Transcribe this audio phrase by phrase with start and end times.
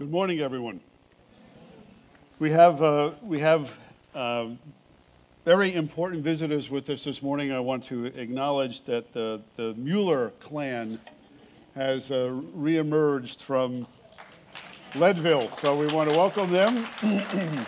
[0.00, 0.80] Good morning, everyone.
[2.38, 3.70] We have, uh, we have
[4.14, 4.46] uh,
[5.44, 7.52] very important visitors with us this morning.
[7.52, 11.00] I want to acknowledge that the, the Mueller clan
[11.74, 13.86] has uh, reemerged from
[14.94, 16.86] Leadville, so we want to welcome them.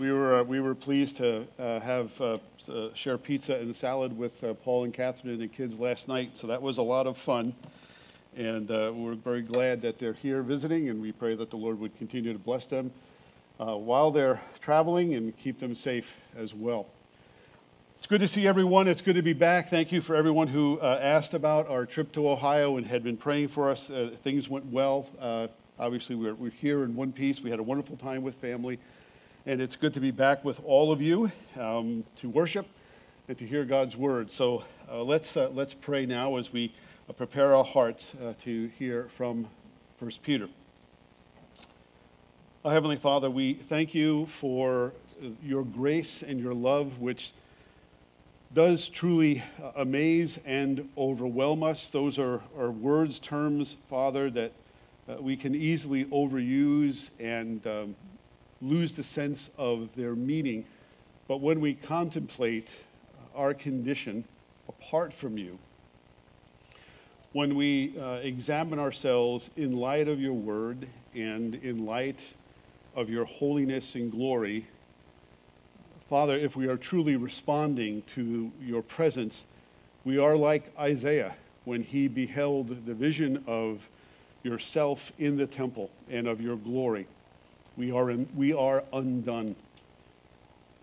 [0.00, 2.38] we, were, uh, we were pleased to uh, have uh,
[2.92, 6.60] share pizza and salad with Paul and Catherine and the kids last night, so that
[6.60, 7.54] was a lot of fun.
[8.36, 11.78] And uh, we're very glad that they're here visiting, and we pray that the Lord
[11.78, 12.90] would continue to bless them
[13.60, 16.88] uh, while they're traveling and keep them safe as well.
[17.98, 18.88] It's good to see everyone.
[18.88, 19.70] It's good to be back.
[19.70, 23.16] Thank you for everyone who uh, asked about our trip to Ohio and had been
[23.16, 23.88] praying for us.
[23.88, 25.06] Uh, things went well.
[25.20, 25.46] Uh,
[25.78, 27.40] obviously, we're, we're here in one piece.
[27.40, 28.80] We had a wonderful time with family,
[29.46, 32.66] and it's good to be back with all of you um, to worship
[33.28, 34.32] and to hear God's word.
[34.32, 36.74] So uh, let's, let's pray now as we
[37.12, 39.46] prepare our hearts uh, to hear from
[39.98, 40.48] 1 Peter.
[42.64, 47.32] Heavenly Father, we thank you for uh, your grace and your love, which
[48.54, 49.42] does truly
[49.76, 51.90] amaze and overwhelm us.
[51.90, 54.52] Those are, are words, terms, Father, that
[55.06, 57.96] uh, we can easily overuse and um,
[58.62, 60.64] lose the sense of their meaning.
[61.28, 62.84] But when we contemplate
[63.34, 64.24] our condition
[64.68, 65.58] apart from you,
[67.34, 72.20] when we uh, examine ourselves in light of your word and in light
[72.94, 74.68] of your holiness and glory,
[76.08, 79.46] Father, if we are truly responding to your presence,
[80.04, 83.88] we are like Isaiah when he beheld the vision of
[84.44, 87.08] yourself in the temple and of your glory.
[87.76, 89.56] We are, in, we are undone.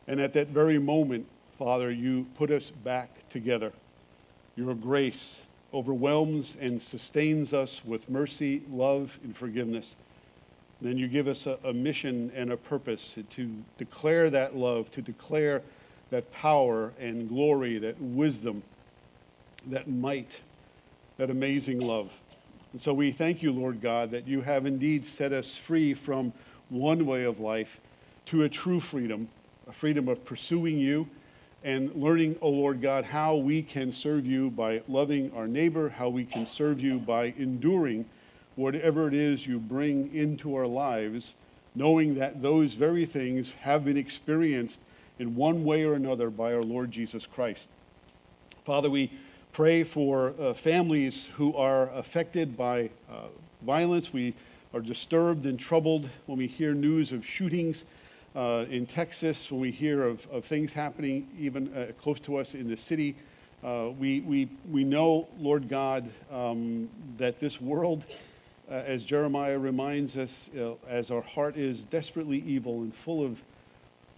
[0.06, 3.72] And at that very moment, Father, you put us back together.
[4.58, 5.38] Your grace
[5.74, 9.96] overwhelms and sustains us with mercy, love, and forgiveness.
[10.82, 15.02] then you give us a, a, mission and a purpose to declare that love, to
[15.02, 15.62] declare
[16.10, 18.64] that power and glory, that wisdom,
[19.68, 20.42] that might,
[21.18, 22.12] that amazing love.
[22.72, 26.34] And so we thank you, Lord God, that you have indeed set us free from
[26.70, 27.80] one way of life
[28.28, 29.30] to a true freedom,
[29.68, 31.08] a freedom of pursuing you
[31.64, 36.10] and learning, oh Lord God, how we can serve you by loving our neighbor, how
[36.10, 38.06] we can serve you by enduring
[38.56, 41.34] whatever it is you bring into our lives,
[41.76, 44.82] knowing that those very things have been experienced
[45.20, 47.68] in one way or another by our Lord Jesus Christ.
[48.66, 49.12] Father, we
[49.54, 53.28] pray for uh, families who are affected by uh,
[53.62, 54.12] violence.
[54.12, 54.34] We
[54.74, 57.86] are disturbed and troubled when we hear news of shootings
[58.36, 62.54] uh, in Texas, when we hear of, of things happening even uh, close to us
[62.54, 63.16] in the city,
[63.64, 68.06] uh, we, we, we know, Lord God, um, that this world,
[68.70, 73.42] uh, as Jeremiah reminds us, uh, as our heart is desperately evil and full of,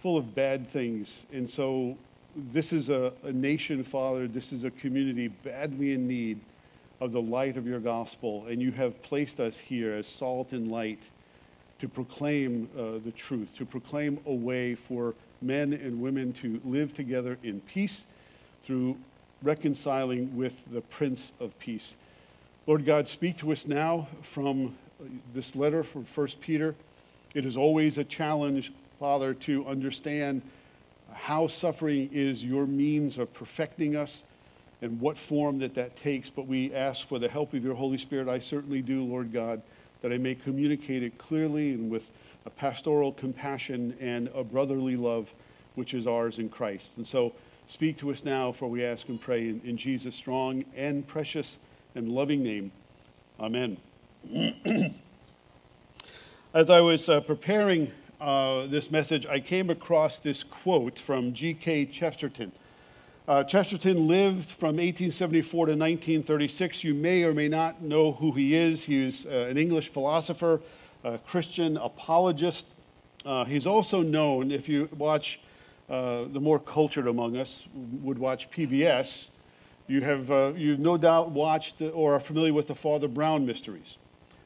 [0.00, 1.24] full of bad things.
[1.32, 1.98] And so,
[2.36, 6.40] this is a, a nation, Father, this is a community badly in need
[7.00, 8.46] of the light of your gospel.
[8.48, 11.10] And you have placed us here as salt and light
[11.80, 16.94] to proclaim uh, the truth, to proclaim a way for men and women to live
[16.94, 18.06] together in peace
[18.62, 18.96] through
[19.42, 21.94] reconciling with the Prince of Peace.
[22.66, 24.76] Lord God, speak to us now from
[25.34, 26.74] this letter from 1 Peter.
[27.34, 30.40] It is always a challenge, Father, to understand
[31.12, 34.22] how suffering is your means of perfecting us
[34.80, 36.30] and what form that that takes.
[36.30, 38.28] But we ask for the help of your Holy Spirit.
[38.28, 39.60] I certainly do, Lord God
[40.04, 42.10] that I may communicate it clearly and with
[42.44, 45.32] a pastoral compassion and a brotherly love
[45.76, 46.98] which is ours in Christ.
[46.98, 47.32] And so
[47.68, 51.56] speak to us now, for we ask and pray in, in Jesus' strong and precious
[51.94, 52.70] and loving name.
[53.40, 53.78] Amen.
[56.52, 57.90] As I was uh, preparing
[58.20, 61.86] uh, this message, I came across this quote from G.K.
[61.86, 62.52] Chesterton.
[63.26, 66.84] Uh, Chesterton lived from 1874 to 1936.
[66.84, 68.84] You may or may not know who he is.
[68.84, 70.60] He was uh, an English philosopher,
[71.04, 72.66] a Christian apologist.
[73.24, 75.40] Uh, he's also known, if you watch
[75.88, 77.64] uh, the more cultured among us,
[78.02, 79.28] would watch PBS,
[79.86, 83.96] you have uh, you've no doubt watched or are familiar with the Father Brown mysteries.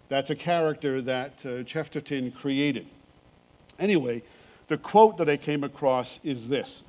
[0.09, 2.87] That's a character that uh, Chesterton created.
[3.81, 4.23] Anyway,
[4.69, 6.85] the quote that I came across is this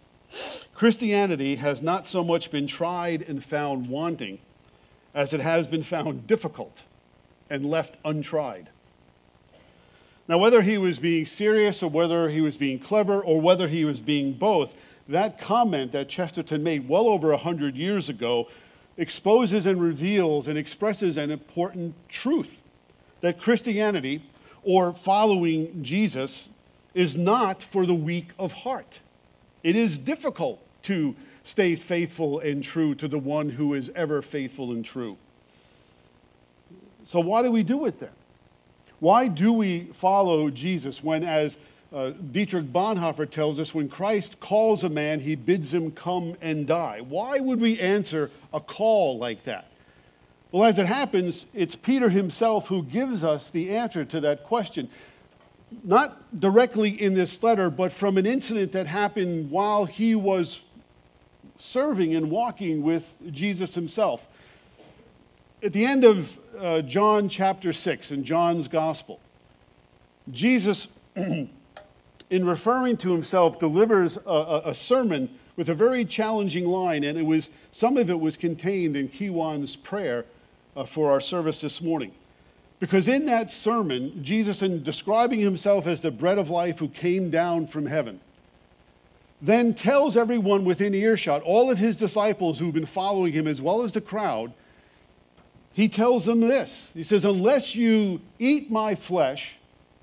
[0.74, 4.40] Christianity has not so much been tried and found wanting
[5.14, 6.84] as it has been found difficult
[7.50, 8.70] and left untried.
[10.28, 13.84] Now, whether he was being serious or whether he was being clever or whether he
[13.84, 14.76] was being both,
[15.08, 18.48] that comment that Chesterton made well over 100 years ago
[18.96, 22.62] exposes and reveals and expresses an important truth.
[23.22, 24.24] that Christianity
[24.64, 26.50] or following Jesus
[26.94, 29.00] is not for the weak of heart.
[29.64, 34.72] It is difficult to stay faithful and true to the one who is ever faithful
[34.72, 35.18] and true.
[37.06, 38.12] So, why do we do it then?
[39.00, 41.58] Why do we follow Jesus when, as
[41.92, 46.68] uh, Dietrich Bonhoeffer tells us, when Christ calls a man, he bids him come and
[46.68, 47.02] die?
[47.08, 49.66] Why would we answer a call like that?
[50.52, 54.90] Well, as it happens, it's Peter himself who gives us the answer to that question.
[55.84, 60.62] Not directly in this letter, but from an incident that happened while he was
[61.58, 64.28] serving and walking with Jesus himself.
[65.62, 69.20] At the end of uh, John chapter 6, in John's gospel,
[70.32, 71.50] Jesus, in
[72.30, 77.50] referring to himself, delivers a, a, sermon with a very challenging line, and it was,
[77.72, 80.26] some of it was contained in Kiwan's prayer
[80.76, 82.14] uh, for our service this morning.
[82.80, 87.30] Because in that sermon, Jesus, in describing himself as the bread of life who came
[87.30, 88.22] down from heaven,
[89.42, 93.84] then tells everyone within earshot, all of his disciples who've been following him, as well
[93.84, 94.54] as the crowd,
[95.74, 96.90] he tells them this.
[96.94, 99.56] He says, Unless you eat my flesh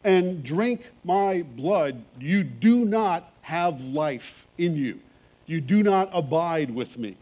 [0.05, 5.00] and drink my blood, you do not have life in you.
[5.46, 7.17] You do not abide with me.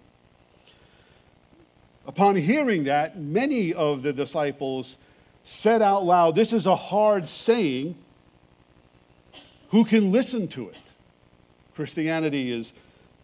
[2.06, 4.98] Upon hearing that, many of the disciples
[5.44, 7.96] said out loud, This is a hard saying.
[9.70, 10.76] Who can listen to it?
[11.74, 12.72] Christianity has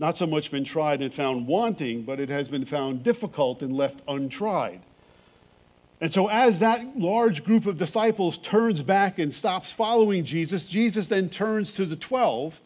[0.00, 3.76] not so much been tried and found wanting, but it has been found difficult and
[3.76, 4.80] left untried.
[6.00, 11.08] And so, as that large group of disciples turns back and stops following Jesus, Jesus
[11.08, 12.60] then turns to the 12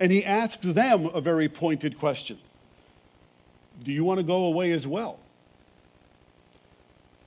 [0.00, 2.38] and he asks them a very pointed question
[3.82, 5.18] Do you want to go away as well?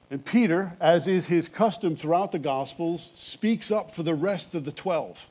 [0.09, 4.63] And Peter, as is his custom throughout the Gospels, speaks up for the rest of
[4.63, 5.27] the 12.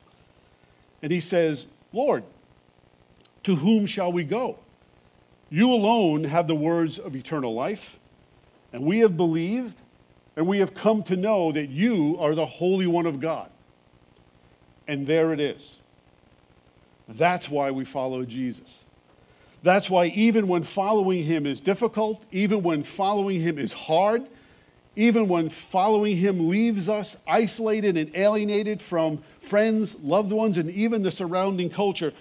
[1.02, 2.24] And he says, Lord,
[3.44, 4.58] to whom shall we go?
[5.48, 7.98] You alone have the words of eternal life,
[8.72, 9.78] and we have believed,
[10.36, 13.48] and we have come to know that you are the Holy One of God.
[14.88, 15.76] And there it is.
[17.08, 18.80] That's why we follow Jesus.
[19.62, 24.26] That's why, even when following him is difficult, even when following him is hard,
[24.96, 31.02] even when following him leaves us isolated and alienated from friends, loved ones, and even
[31.02, 32.14] the surrounding culture,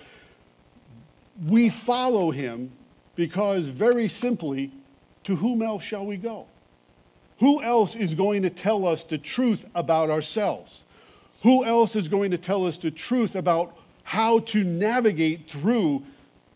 [1.47, 2.71] we follow him
[3.15, 4.71] because, very simply,
[5.23, 6.45] to whom else shall we go?
[7.39, 10.83] Who else is going to tell us the truth about ourselves?
[11.43, 16.03] Who else is going to tell us the truth about how to navigate through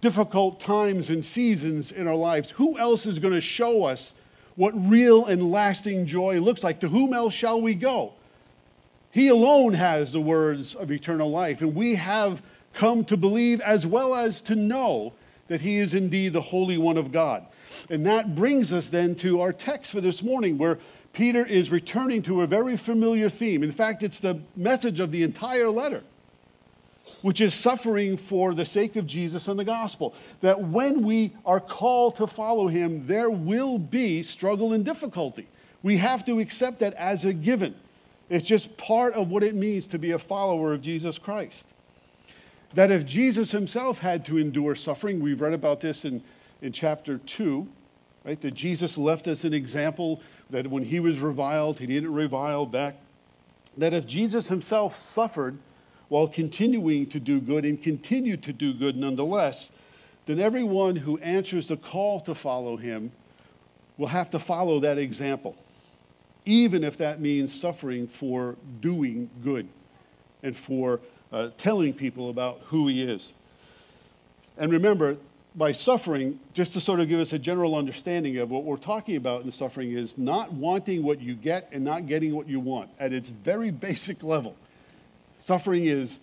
[0.01, 2.51] difficult times and seasons in our lives?
[2.51, 4.13] Who else is going to show us
[4.59, 6.81] what real and lasting joy looks like.
[6.81, 8.11] To whom else shall we go?
[9.09, 12.41] He alone has the words of eternal life, and we have
[12.73, 15.13] come to believe as well as to know
[15.47, 17.45] that He is indeed the Holy One of God.
[17.89, 20.77] And that brings us then to our text for this morning, where
[21.13, 23.63] Peter is returning to a very familiar theme.
[23.63, 26.03] In fact, it's the message of the entire letter
[27.21, 30.13] which is suffering for the sake of Jesus and the gospel.
[30.42, 35.48] That when we are called to follow him, there will be struggle and difficulty.
[35.83, 37.75] We have to accept that as a given.
[38.30, 41.66] It's just part of what it means to be a follower of Jesus Christ.
[42.73, 46.21] That if Jesus himself had to endure suffering, we've read about this in,
[46.61, 47.68] in chapter 2,
[48.23, 48.40] right?
[48.42, 50.21] That Jesus left us an example
[50.52, 52.97] that when he was reviled, he didn't revile back.
[53.78, 55.57] That if Jesus himself suffered,
[56.09, 59.69] while continuing to do good and continue to do good nonetheless,
[60.25, 63.11] then everyone who answers the call to follow him
[63.97, 65.56] will have to follow that example,
[66.45, 69.68] even if that means suffering for doing good
[70.42, 70.99] and for
[71.31, 73.31] uh, telling people about who he is.
[74.57, 75.18] And remember,
[75.56, 79.16] by suffering, just to sort of give us a general understanding of what we're talking
[79.16, 82.89] about in suffering, is not wanting what you get and not getting what you want
[82.99, 84.56] at its very basic level.
[85.39, 86.19] Suffering is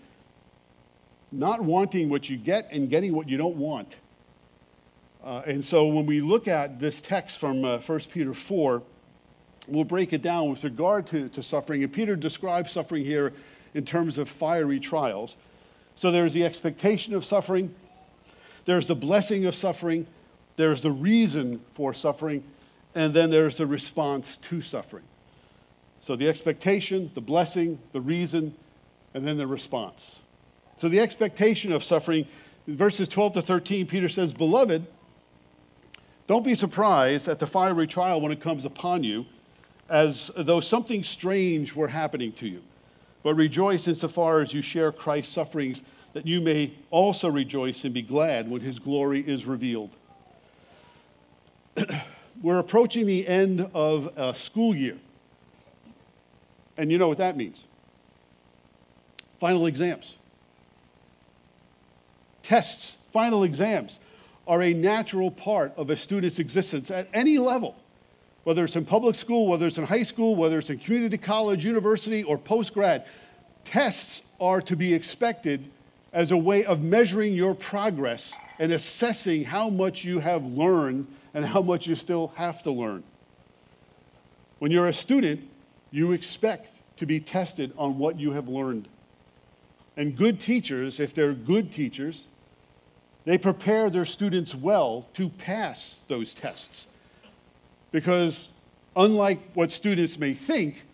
[1.33, 3.97] not wanting what you get and getting what you don't want.
[5.25, 8.83] Uh, and so when we look at this text from uh, 1 Peter 4,
[9.67, 11.83] we'll break it down with regard to, to suffering.
[11.83, 13.33] And Peter describes suffering here
[13.75, 15.37] in terms of fiery trials.
[15.97, 17.75] So there's the expectation of suffering,
[18.67, 20.07] there's the blessing of suffering,
[20.57, 22.45] there's the reason for suffering,
[22.95, 25.05] and then there's the response to suffering.
[26.01, 28.55] So the expectation, the blessing, the reason,
[29.17, 30.21] and then the response.
[30.77, 32.29] So the expectation of suffering,
[32.67, 34.87] verses 12 to 13, Peter says, Beloved,
[36.27, 39.25] don't be surprised at the fiery trial when it comes upon you,
[39.89, 42.63] as though something strange were happening to you.
[43.23, 45.83] But rejoice insofar as you share Christ's sufferings,
[46.13, 49.91] that you may also rejoice and be glad when his glory is revealed.
[52.43, 54.99] We're approaching the end of a school year.
[56.77, 57.65] And you know what that means
[59.39, 60.15] final exams.
[62.43, 63.99] Tests, final exams,
[64.47, 67.77] are a natural part of a student's existence at any level
[68.47, 71.65] whether it's in public school, whether it's in high school, whether it's in community college,
[71.65, 73.05] university, or post grad,
[73.65, 75.69] tests are to be expected
[76.13, 81.45] as a way of measuring your progress and assessing how much you have learned and
[81.45, 83.03] how much you still have to learn.
[84.61, 85.41] When you're a student,
[85.91, 88.87] you expect to be tested on what you have learned.
[89.97, 92.27] And good teachers, if they're good teachers,
[93.25, 96.87] they prepare their students well to pass those tests.
[97.93, 98.49] Because
[98.95, 100.85] unlike what students may think,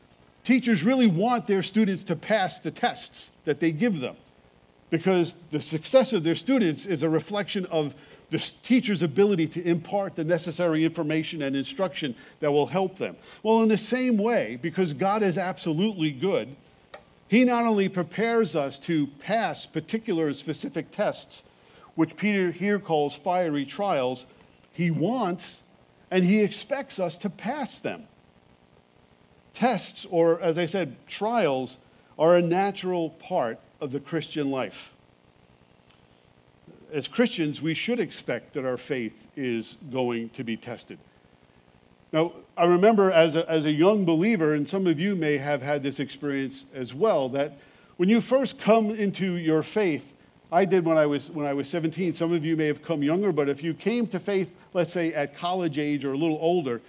[0.44, 4.16] teachers really want their students to pass the tests that they give them.
[4.90, 7.94] Because the success of their students is a reflection of
[8.30, 13.14] the teacher's ability to impart the necessary information and instruction that will help them.
[13.42, 16.56] Well, in the same way, because God is absolutely good,
[17.32, 21.42] He not only prepares us to pass particular specific tests,
[21.94, 24.26] which Peter here calls fiery trials,
[24.70, 25.62] He wants
[26.10, 28.04] and he expects us to pass them.
[29.54, 31.78] Tests, or as I said, trials,
[32.18, 34.92] are a natural part of the Christian life.
[36.92, 40.98] As Christians, we should expect that our faith is going to be tested.
[42.12, 45.62] Now, I remember as a, as a young believer, and some of you may have
[45.62, 47.58] had this experience as well, that
[47.96, 50.12] when you first come into your faith,
[50.50, 52.12] I did when I was, when I was 17.
[52.12, 55.14] Some of you may have come younger, but if you came to faith, let's say
[55.14, 56.82] at college age or a little older,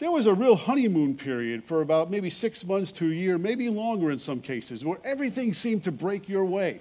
[0.00, 3.68] there was a real honeymoon period for about maybe six months to a year, maybe
[3.68, 6.80] longer in some cases, where everything seemed to break your way.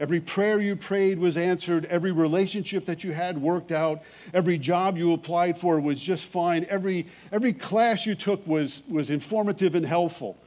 [0.00, 1.84] Every prayer you prayed was answered.
[1.84, 4.02] Every relationship that you had worked out.
[4.32, 6.66] Every job you applied for was just fine.
[6.70, 10.38] Every, every class you took was, was informative and helpful.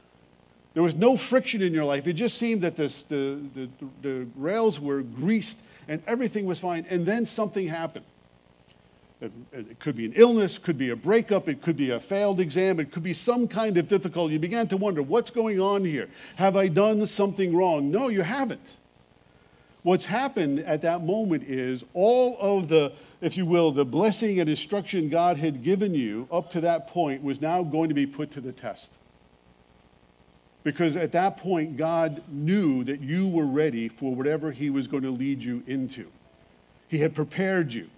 [0.74, 2.08] There was no friction in your life.
[2.08, 3.68] It just seemed that this, the, the,
[4.02, 6.84] the rails were greased and everything was fine.
[6.90, 8.04] And then something happened.
[9.20, 12.00] It, it could be an illness, it could be a breakup, it could be a
[12.00, 14.34] failed exam, it could be some kind of difficulty.
[14.34, 16.08] You began to wonder, what's going on here?
[16.34, 17.92] Have I done something wrong?
[17.92, 18.74] No, you haven't.
[19.84, 24.48] What's happened at that moment is all of the, if you will, the blessing and
[24.48, 28.30] instruction God had given you up to that point was now going to be put
[28.32, 28.92] to the test.
[30.62, 35.02] Because at that point, God knew that you were ready for whatever He was going
[35.02, 36.10] to lead you into.
[36.88, 37.90] He had prepared you.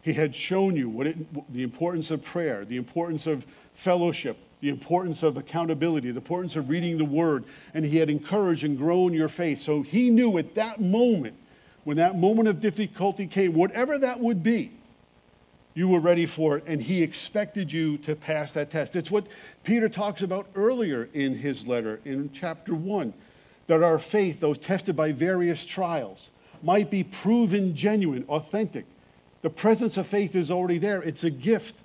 [0.00, 4.68] He had shown you what it, the importance of prayer, the importance of fellowship, the
[4.68, 7.44] importance of accountability, the importance of reading the Word,
[7.74, 9.60] and He had encouraged and grown your faith.
[9.60, 11.36] So He knew at that moment,
[11.84, 14.72] when that moment of difficulty came, whatever that would be,
[15.76, 18.96] you were ready for it, and he expected you to pass that test.
[18.96, 19.26] It's what
[19.62, 23.12] Peter talks about earlier in his letter in chapter 1
[23.66, 26.30] that our faith, though tested by various trials,
[26.62, 28.86] might be proven genuine, authentic.
[29.42, 31.76] The presence of faith is already there, it's a gift.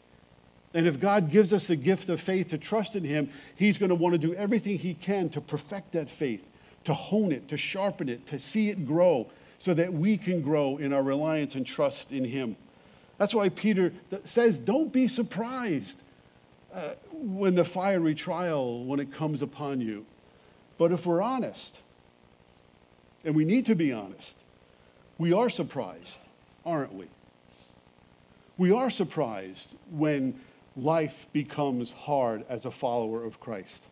[0.73, 3.89] And if God gives us the gift of faith to trust in Him, He's going
[3.89, 6.47] to want to do everything He can to perfect that faith,
[6.85, 9.27] to hone it, to sharpen it, to see it grow,
[9.59, 12.55] so that we can grow in our reliance and trust in Him.
[13.17, 13.93] That's why Peter
[14.25, 15.97] says, don't be surprised
[16.73, 20.05] uh, when the fiery trial, when it comes upon you.
[20.77, 21.77] But if we're honest,
[23.23, 24.37] and we need to be honest,
[25.17, 26.19] we are surprised,
[26.65, 27.05] aren't we?
[28.57, 30.39] We are surprised when
[30.75, 33.83] life becomes hard as a follower of Christ.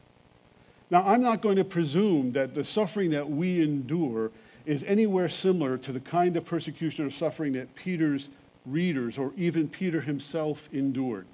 [0.89, 4.31] Now, I'm not going to presume that the suffering that we endure
[4.65, 8.29] is anywhere similar to the kind of persecution or suffering that Peter's
[8.65, 11.25] readers or even Peter himself endured.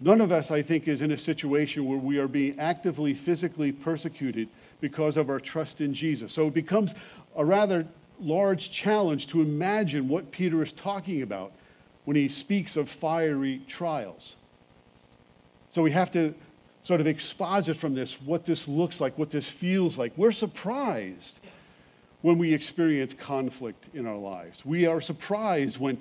[0.00, 3.72] None of us, I think, is in a situation where we are being actively physically
[3.72, 4.48] persecuted
[4.80, 6.32] because of our trust in Jesus.
[6.32, 6.94] So it becomes
[7.36, 7.86] a rather
[8.20, 11.52] large challenge to imagine what Peter is talking about
[12.04, 14.36] when he speaks of fiery trials.
[15.70, 16.34] So we have to
[16.84, 20.12] sort of exposit from this what this looks like, what this feels like.
[20.16, 21.40] We're surprised
[22.22, 24.64] when we experience conflict in our lives.
[24.64, 25.98] We are surprised when,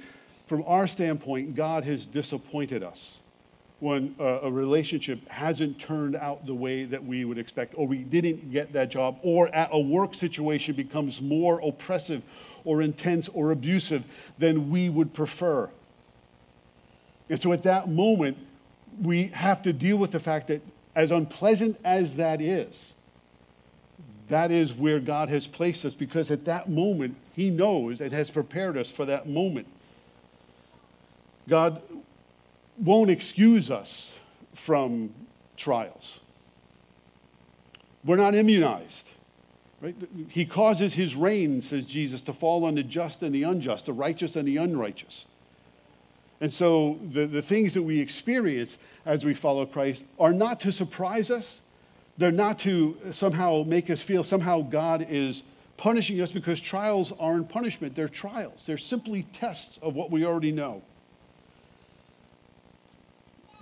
[0.48, 3.18] from our standpoint, God has disappointed us,
[3.80, 7.98] when a, a, relationship hasn't turned out the way that we would expect, or we
[7.98, 12.22] didn't get that job, or a work situation becomes more oppressive
[12.64, 14.06] or intense or abusive
[14.38, 15.70] than we would prefer.
[17.34, 18.38] And so at that moment,
[19.02, 20.62] we have to deal with the fact that,
[20.94, 22.94] as unpleasant as that is,
[24.30, 28.30] that is where God has placed us because at that moment, He knows and has
[28.30, 29.66] prepared us for that moment.
[31.50, 31.82] God
[32.78, 34.12] won't excuse us
[34.54, 35.12] from
[35.58, 36.20] trials.
[38.06, 39.10] We're not immunized.
[39.82, 39.96] Right?
[40.28, 43.94] He causes his rain, says Jesus, to fall on the just and the unjust, the
[43.94, 45.26] righteous and the unrighteous.
[46.42, 50.72] And so the, the things that we experience as we follow Christ are not to
[50.72, 51.62] surprise us.
[52.18, 55.44] They're not to somehow make us feel somehow God is
[55.78, 57.96] punishing us because trials aren't punishment.
[57.96, 58.64] They're trials.
[58.66, 60.82] They're simply tests of what we already know.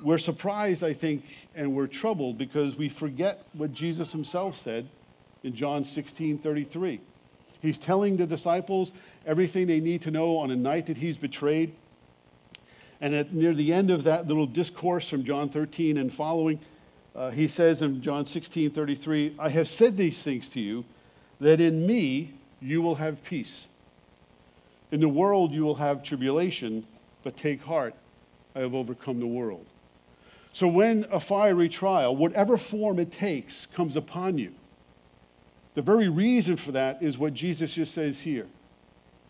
[0.04, 1.24] We're surprised, I think,
[1.56, 4.88] and we're troubled because we forget what Jesus himself said
[5.44, 7.00] in John 16 33.
[7.62, 8.92] He's telling the disciples
[9.26, 11.74] everything they need to know on the night that he's betrayed.
[13.02, 16.60] And at near the end of that little discourse from John 13 and following,
[17.16, 20.86] uh, he says in John 16 33, I have said these things to you,
[21.40, 23.66] that in me you will have peace.
[24.92, 26.86] In the world you will have tribulation,
[27.24, 27.96] but take heart,
[28.56, 29.66] I have overcome the world.
[30.54, 34.54] So when a fiery trial, whatever form it takes, comes upon you,
[35.74, 38.48] the very reason for that is what Jesus just says here.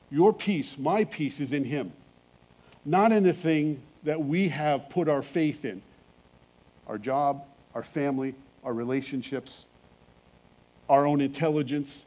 [0.09, 1.93] Your peace, my peace, is in Him,
[2.85, 5.81] not in the thing that we have put our faith in
[6.87, 9.65] our job, our family, our relationships,
[10.89, 12.03] our own intelligence,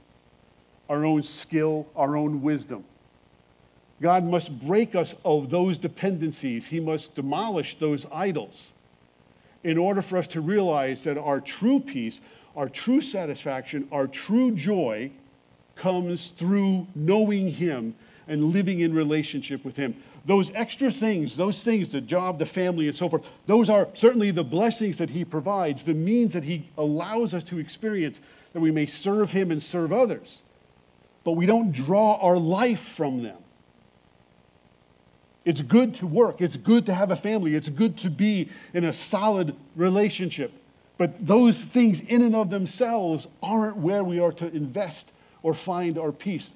[0.91, 2.85] our own skill, our own wisdom.
[4.03, 6.67] God must break us of those dependencies.
[6.67, 8.73] He must demolish those idols
[9.63, 12.21] in order for us to realize that our true peace,
[12.55, 15.11] our true satisfaction, our true joy
[15.77, 17.95] comes through knowing Him
[18.29, 19.97] and living in relationship with Him.
[20.27, 24.31] Those extra things, those things, the job, the family, and so forth, those are certainly
[24.31, 28.21] the blessings that He provides, the means that He allows us to experience
[28.53, 30.41] that we may serve Him and serve others.
[31.25, 33.37] But we don't draw our life from them.
[35.45, 36.41] It's good to work.
[36.41, 37.55] It's good to have a family.
[37.55, 40.53] It's good to be in a solid relationship.
[40.97, 45.11] But those things, in and of themselves, aren't where we are to invest
[45.43, 46.53] or find our peace.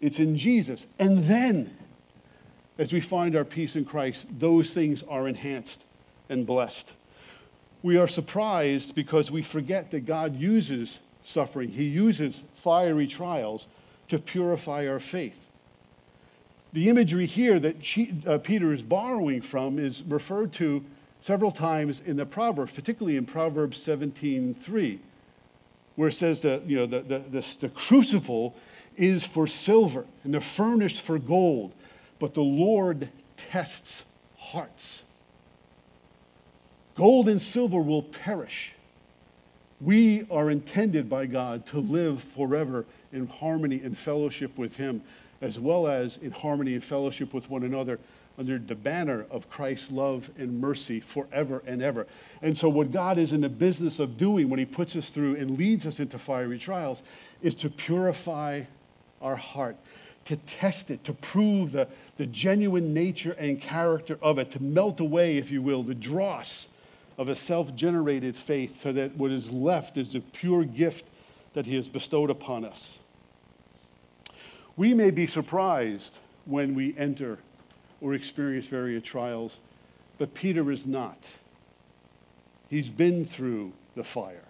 [0.00, 0.86] It's in Jesus.
[0.98, 1.74] And then,
[2.78, 5.82] as we find our peace in Christ, those things are enhanced
[6.28, 6.92] and blessed.
[7.82, 13.66] We are surprised because we forget that God uses suffering, He uses fiery trials
[14.08, 15.38] to purify our faith.
[16.72, 17.76] The imagery here that
[18.26, 20.84] uh, Peter is borrowing from is referred to
[21.20, 24.98] several times in the Proverbs, particularly in Proverbs 17:3,
[25.96, 28.54] where it says that you know the, the, the, the crucible
[28.96, 31.72] is for silver and the furnace for gold,
[32.18, 34.04] but the Lord tests
[34.36, 35.02] hearts.
[36.94, 38.72] Gold and silver will perish.
[39.80, 45.02] We are intended by God to live forever in harmony and fellowship with Him
[45.40, 47.98] as well as in harmony and fellowship with one another
[48.38, 52.06] under the banner of Christ's love and mercy forever and ever.
[52.42, 55.36] And so, what God is in the business of doing when He puts us through
[55.36, 57.02] and leads us into fiery trials
[57.42, 58.62] is to purify
[59.20, 59.76] our heart,
[60.26, 65.00] to test it, to prove the, the genuine nature and character of it, to melt
[65.00, 66.68] away, if you will, the dross
[67.18, 71.06] of a self generated faith so that what is left is the pure gift
[71.54, 72.98] that He has bestowed upon us.
[74.76, 77.38] We may be surprised when we enter
[78.00, 79.58] or experience various trials,
[80.18, 81.30] but Peter is not.
[82.68, 84.44] He's been through the fire.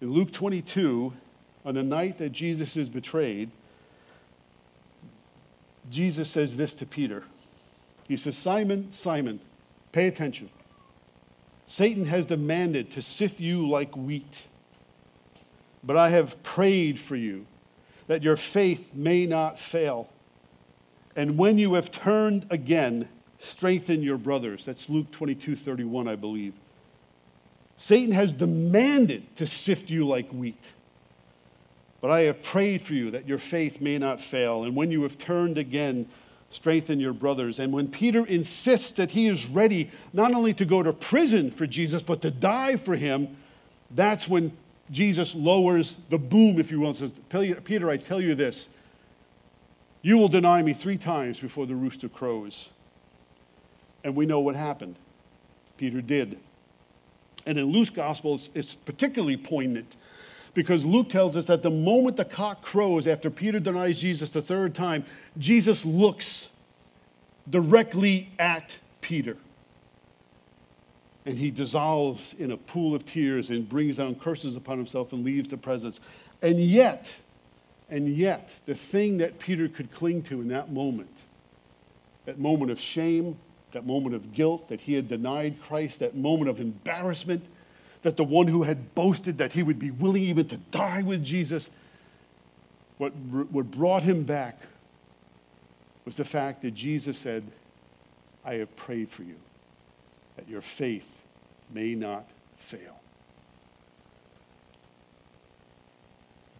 [0.00, 1.12] In Luke 22,
[1.64, 3.50] on the night that Jesus is betrayed,
[5.90, 7.24] Jesus says this to Peter.
[8.06, 9.40] He says, Simon, Simon,
[9.92, 10.50] pay attention.
[11.66, 14.42] Satan has demanded to sift you like wheat,
[15.84, 17.46] but I have prayed for you
[18.08, 20.08] that your faith may not fail.
[21.14, 24.64] And when you have turned again, strengthen your brothers.
[24.64, 26.54] That's Luke 22 31, I believe.
[27.76, 30.62] Satan has demanded to sift you like wheat.
[32.00, 34.64] But I have prayed for you that your faith may not fail.
[34.64, 36.08] And when you have turned again,
[36.50, 37.58] strengthen your brothers.
[37.58, 41.66] And when Peter insists that he is ready not only to go to prison for
[41.66, 43.36] Jesus, but to die for him,
[43.90, 44.52] that's when
[44.90, 47.12] Jesus lowers the boom, if you will, and says,
[47.64, 48.68] Peter, I tell you this,
[50.02, 52.70] you will deny me three times before the rooster crows.
[54.02, 54.96] And we know what happened.
[55.76, 56.38] Peter did.
[57.46, 59.94] And in Luke's gospel, it's, it's particularly poignant
[60.54, 64.42] because Luke tells us that the moment the cock crows after Peter denies Jesus the
[64.42, 65.04] third time,
[65.38, 66.48] Jesus looks
[67.48, 69.36] directly at Peter.
[71.26, 75.24] and he dissolves in a pool of tears and brings down curses upon himself and
[75.24, 76.00] leaves the presence.
[76.42, 77.14] And yet,
[77.90, 81.10] and yet, the thing that Peter could cling to in that moment,
[82.24, 83.36] that moment of shame,
[83.72, 87.44] that moment of guilt that he had denied Christ, that moment of embarrassment,
[88.02, 91.24] that the one who had boasted that he would be willing even to die with
[91.24, 91.68] Jesus,
[92.98, 94.58] what, what brought him back
[96.04, 97.44] was the fact that Jesus said,
[98.44, 99.36] I have prayed for you
[100.36, 101.22] that your faith
[101.72, 103.00] may not fail.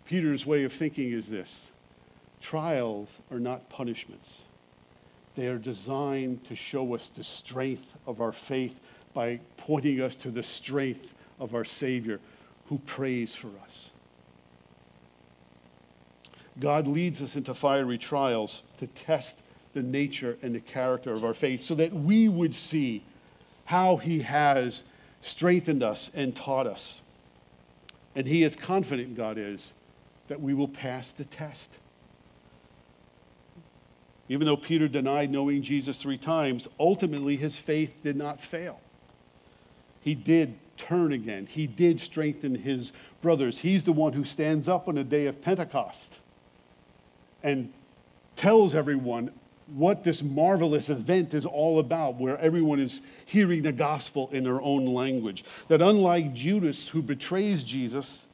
[0.05, 1.69] Peter's way of thinking is this
[2.41, 4.43] trials are not punishments.
[5.37, 8.81] They are designed to show us the strength of our faith
[9.15, 12.21] by pointing us to the strength of our Savior
[12.67, 13.91] who prays for us.
[16.59, 19.39] God leads us into fiery trials to test
[19.73, 23.03] the nature and the character of our faith so that we would see
[23.65, 24.83] how He has
[25.23, 27.01] strengthened us and taught us.
[28.15, 29.73] And He is confident, God is,
[30.29, 31.71] that we will pass the test.
[34.29, 38.81] Even though Peter denied knowing Jesus three times, ultimately his faith did not fail.
[40.01, 41.47] He did turn again.
[41.47, 43.59] He did strengthen his brothers.
[43.59, 46.19] He's the one who stands up on the day of Pentecost
[47.43, 47.73] and
[48.37, 49.31] tells everyone
[49.75, 54.61] what this marvelous event is all about, where everyone is hearing the gospel in their
[54.61, 55.45] own language.
[55.69, 58.27] That unlike Judas, who betrays Jesus,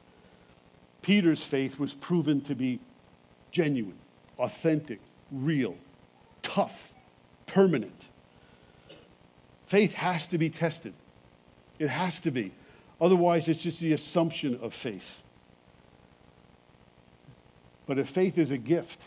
[1.01, 2.79] Peter's faith was proven to be
[3.51, 3.97] genuine,
[4.39, 4.99] authentic,
[5.31, 5.75] real,
[6.41, 6.91] tough,
[7.45, 8.05] permanent.
[9.67, 10.93] Faith has to be tested.
[11.79, 12.51] It has to be.
[12.99, 15.19] Otherwise, it's just the assumption of faith.
[17.85, 19.01] But if faith is a gift,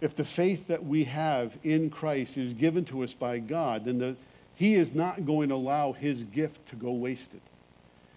[0.00, 3.98] if the faith that we have in Christ is given to us by God, then
[3.98, 4.16] the,
[4.54, 7.40] He is not going to allow His gift to go wasted.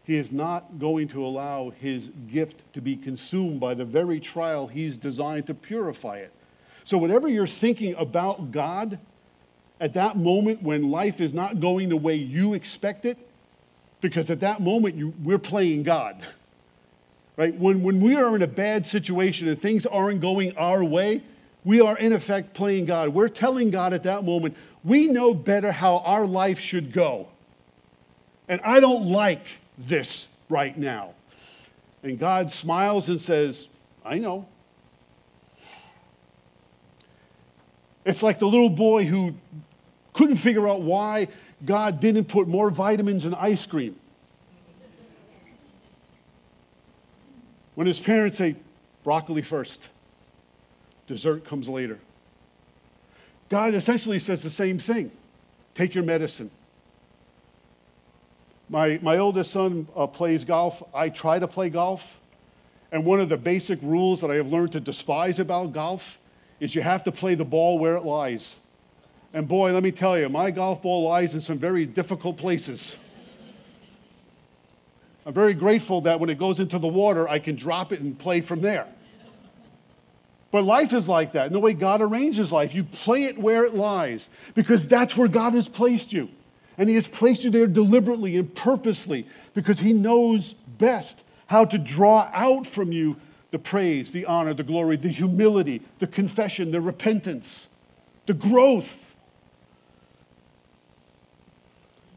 [0.04, 4.68] He is not going to allow His gift to be consumed by the very trial
[4.68, 6.32] He's designed to purify it.
[6.84, 9.00] So, whatever you're thinking about God
[9.80, 13.18] at that moment when life is not going the way you expect it,
[14.02, 16.22] because at that moment you, we're playing God.
[17.36, 17.56] Right?
[17.56, 21.22] When, when we are in a bad situation and things aren't going our way,
[21.64, 23.10] we are in effect playing God.
[23.10, 27.28] We're telling God at that moment, we know better how our life should go.
[28.48, 29.46] And I don't like
[29.78, 31.14] this right now.
[32.04, 33.68] And God smiles and says,
[34.06, 34.48] I know.
[38.06, 39.34] It's like the little boy who
[40.14, 41.28] couldn't figure out why
[41.66, 43.96] God didn't put more vitamins in ice cream.
[47.76, 48.56] When his parents say,
[49.04, 49.82] broccoli first,
[51.08, 52.00] dessert comes later.
[53.50, 55.12] God essentially says the same thing
[55.74, 56.50] take your medicine.
[58.70, 60.84] My, my oldest son uh, plays golf.
[60.94, 62.18] I try to play golf.
[62.92, 66.20] And one of the basic rules that I have learned to despise about golf
[66.60, 68.56] is you have to play the ball where it lies.
[69.34, 72.96] And boy, let me tell you, my golf ball lies in some very difficult places.
[75.26, 78.18] I'm very grateful that when it goes into the water, I can drop it and
[78.18, 78.88] play from there.
[80.52, 81.48] But life is like that.
[81.48, 85.28] In the way God arranges life, you play it where it lies because that's where
[85.28, 86.30] God has placed you.
[86.78, 91.78] And He has placed you there deliberately and purposely because He knows best how to
[91.78, 93.18] draw out from you
[93.52, 97.68] the praise, the honor, the glory, the humility, the confession, the repentance,
[98.26, 99.07] the growth.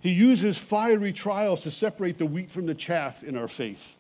[0.00, 3.96] He uses fiery trials to separate the wheat from the chaff in our faith.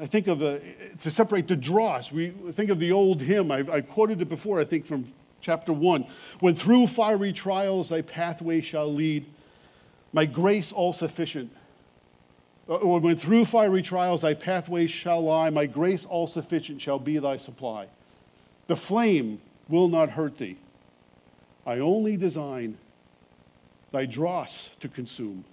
[0.00, 0.60] I think of the,
[1.02, 2.12] to separate the dross.
[2.12, 3.50] We think of the old hymn.
[3.50, 6.06] I, I quoted it before, I think, from chapter 1.
[6.40, 9.24] When through fiery trials thy pathway shall lead,
[10.12, 11.50] my grace all sufficient.
[12.66, 16.98] Or uh, when through fiery trials thy pathway shall lie, my grace all sufficient shall
[16.98, 17.86] be thy supply.
[18.66, 20.56] The flame will not hurt thee.
[21.64, 22.78] I only design
[23.92, 25.44] thy dross to consume,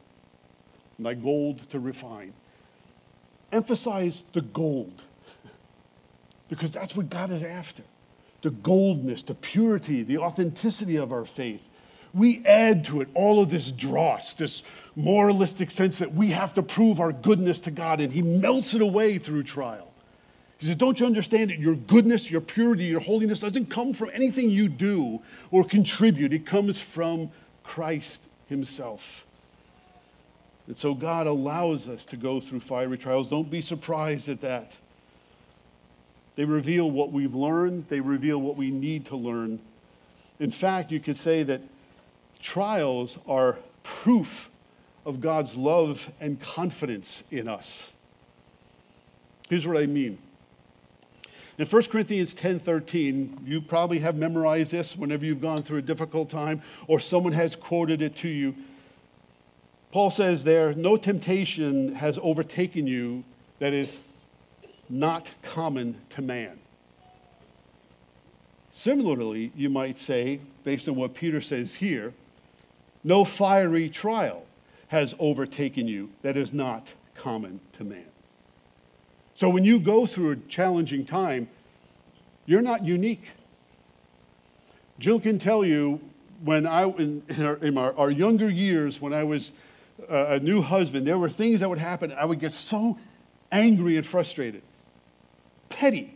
[1.00, 2.34] thy gold to refine.
[3.52, 5.04] Emphasize the gold,
[6.50, 7.84] because that's what God is after
[8.44, 11.62] the goldness, the purity, the authenticity of our faith.
[12.14, 14.62] We add to it all of this dross, this
[14.96, 18.82] moralistic sense that we have to prove our goodness to God, and He melts it
[18.82, 19.92] away through trial.
[20.60, 24.12] He says, Don't you understand that your goodness, your purity, your holiness doesn't come from
[24.14, 26.34] anything you do or contribute?
[26.34, 27.32] It comes from
[27.64, 29.26] Christ Himself.
[30.68, 33.30] And so God allows us to go through fiery trials.
[33.30, 34.74] Don't be surprised at that.
[36.36, 39.60] They reveal what we've learned, they reveal what we need to learn.
[40.40, 41.62] In fact, you could say that
[42.42, 44.50] trials are proof
[45.06, 47.92] of God's love and confidence in us.
[49.50, 50.18] Here's what I mean.
[51.58, 56.30] In 1 Corinthians 10:13, you probably have memorized this whenever you've gone through a difficult
[56.30, 58.56] time or someone has quoted it to you.
[59.92, 63.24] Paul says there, no temptation has overtaken you
[63.60, 64.00] that is
[64.90, 66.60] not common to man.
[68.72, 72.14] Similarly, you might say, based on what Peter says here,
[73.04, 74.46] no fiery trial
[74.88, 78.13] has overtaken you that is not common to man.
[79.36, 81.50] So when you go through a challenging time,
[82.46, 83.32] you're not unique.
[85.00, 86.00] Jill can tell you
[86.44, 89.52] when I, in, our, in our, our, younger years, when I was
[90.10, 92.12] a new husband, there were things that would happen.
[92.12, 92.98] I would get so
[93.52, 94.62] angry and frustrated,
[95.70, 96.14] petty.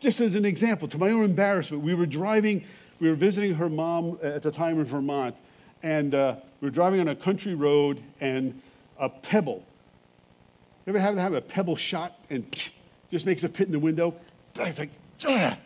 [0.00, 2.64] Just as an example, to my own embarrassment, we were driving,
[3.00, 5.34] we were visiting her mom at the time in Vermont,
[5.82, 8.60] and uh, we were driving on a country road, and
[8.98, 9.64] a pebble.
[10.88, 12.46] Ever have to have a pebble shot and
[13.10, 14.14] just makes a pit in the window?
[14.58, 14.90] I was like,
[15.26, 15.58] ah.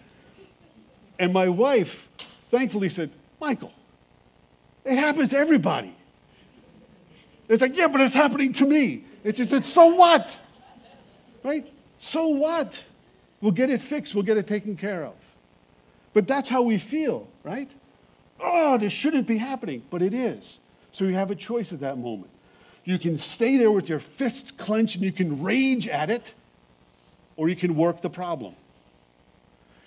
[1.16, 2.08] And my wife
[2.50, 3.72] thankfully said, Michael,
[4.84, 5.94] it happens to everybody.
[7.48, 9.04] It's like, yeah, but it's happening to me.
[9.22, 10.40] It's just, it's so what?
[11.44, 11.72] Right?
[12.00, 12.82] So what?
[13.40, 15.14] We'll get it fixed, we'll get it taken care of.
[16.14, 17.70] But that's how we feel, right?
[18.40, 20.58] Oh, this shouldn't be happening, but it is.
[20.90, 22.31] So you have a choice at that moment.
[22.84, 26.34] You can stay there with your fists clenched and you can rage at it,
[27.36, 28.54] or you can work the problem.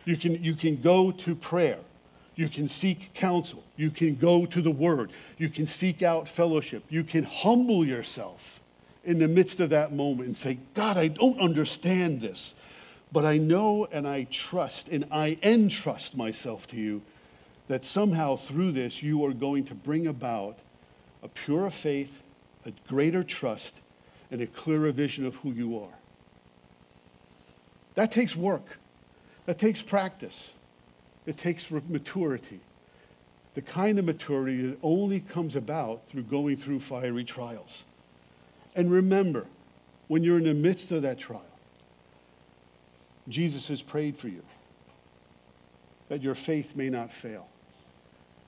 [0.05, 1.79] You can, you can go to prayer.
[2.35, 3.63] You can seek counsel.
[3.75, 5.11] You can go to the word.
[5.37, 6.83] You can seek out fellowship.
[6.89, 8.59] You can humble yourself
[9.03, 12.53] in the midst of that moment and say, God, I don't understand this,
[13.11, 17.01] but I know and I trust and I entrust myself to you
[17.67, 20.59] that somehow through this you are going to bring about
[21.23, 22.21] a purer faith,
[22.65, 23.75] a greater trust,
[24.31, 25.93] and a clearer vision of who you are.
[27.93, 28.79] That takes work.
[29.45, 30.51] That takes practice.
[31.25, 32.59] It takes maturity.
[33.53, 37.83] The kind of maturity that only comes about through going through fiery trials.
[38.75, 39.45] And remember,
[40.07, 41.45] when you're in the midst of that trial,
[43.29, 44.43] Jesus has prayed for you
[46.09, 47.47] that your faith may not fail.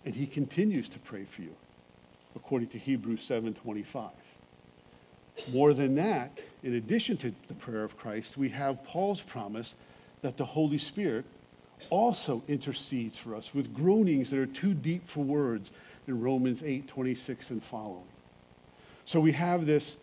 [0.05, 1.55] And he continues to pray for you,
[2.37, 4.11] according to Hebrews 7:25.
[5.51, 9.75] More than that, in addition to the prayer of Christ, we have Paul's promise
[10.21, 11.25] that the Holy Spirit
[11.89, 15.71] also intercedes for us with groanings that are too deep for words
[16.07, 18.07] in Romans 8:26 and following.
[19.05, 19.95] So we have this,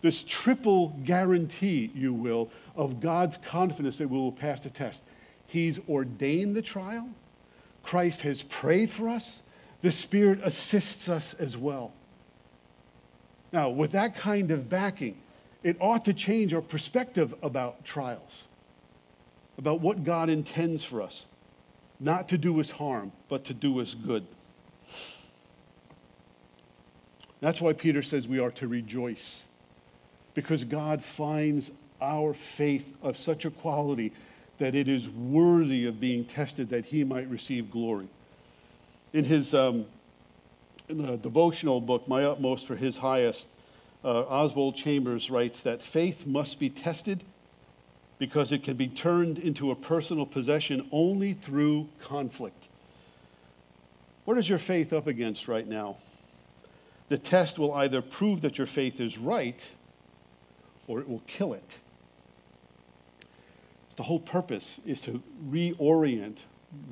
[0.00, 5.02] this triple guarantee, you will, of God's confidence that we will pass the test.
[5.46, 7.08] He's ordained the trial,
[7.82, 9.40] Christ has prayed for us,
[9.80, 11.92] the Spirit assists us as well.
[13.52, 15.16] Now, with that kind of backing,
[15.62, 18.48] it ought to change our perspective about trials
[19.58, 21.26] about what God intends for us,
[21.98, 24.24] not to do us harm, but to do us good.
[27.40, 29.42] That's why Peter says we are to rejoice,
[30.34, 34.12] because God finds our faith of such a quality
[34.58, 38.08] that it is worthy of being tested that he might receive glory.
[39.12, 39.86] In his um,
[40.88, 43.48] in the devotional book, My Utmost for His Highest,
[44.04, 47.24] uh, Oswald Chambers writes that faith must be tested
[48.18, 52.64] because it can be turned into a personal possession only through conflict.
[54.24, 55.96] What is your faith up against right now?
[57.08, 59.70] The test will either prove that your faith is right
[60.86, 61.78] or it will kill it.
[63.96, 66.36] The whole purpose is to reorient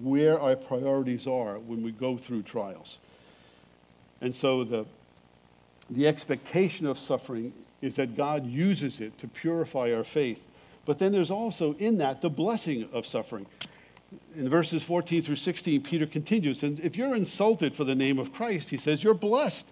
[0.03, 2.99] where our priorities are when we go through trials.
[4.21, 4.87] And so the,
[5.91, 10.41] the expectation of suffering is that God uses it to purify our faith
[10.87, 13.47] but then there's also in that the blessing of suffering.
[14.37, 18.33] In verses 14 through 16, Peter continues, and if you're insulted for the name of
[18.33, 19.67] Christ, he says, you're blessed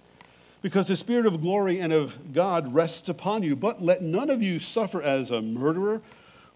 [0.60, 3.54] because the Spirit of glory and of God rests upon you.
[3.54, 6.02] But let none of you suffer as a murderer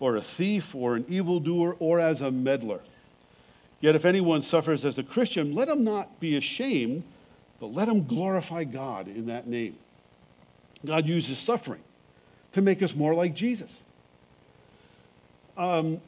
[0.01, 2.81] or a thief or an evildoer or as a meddler.
[3.81, 7.05] Yet if anyone suffers as a Christian, let him not be ashamed,
[7.61, 9.77] but let him glorify God in that name.
[10.85, 11.83] God uses suffering
[12.53, 13.81] to make us more like Jesus
[15.59, 16.01] um,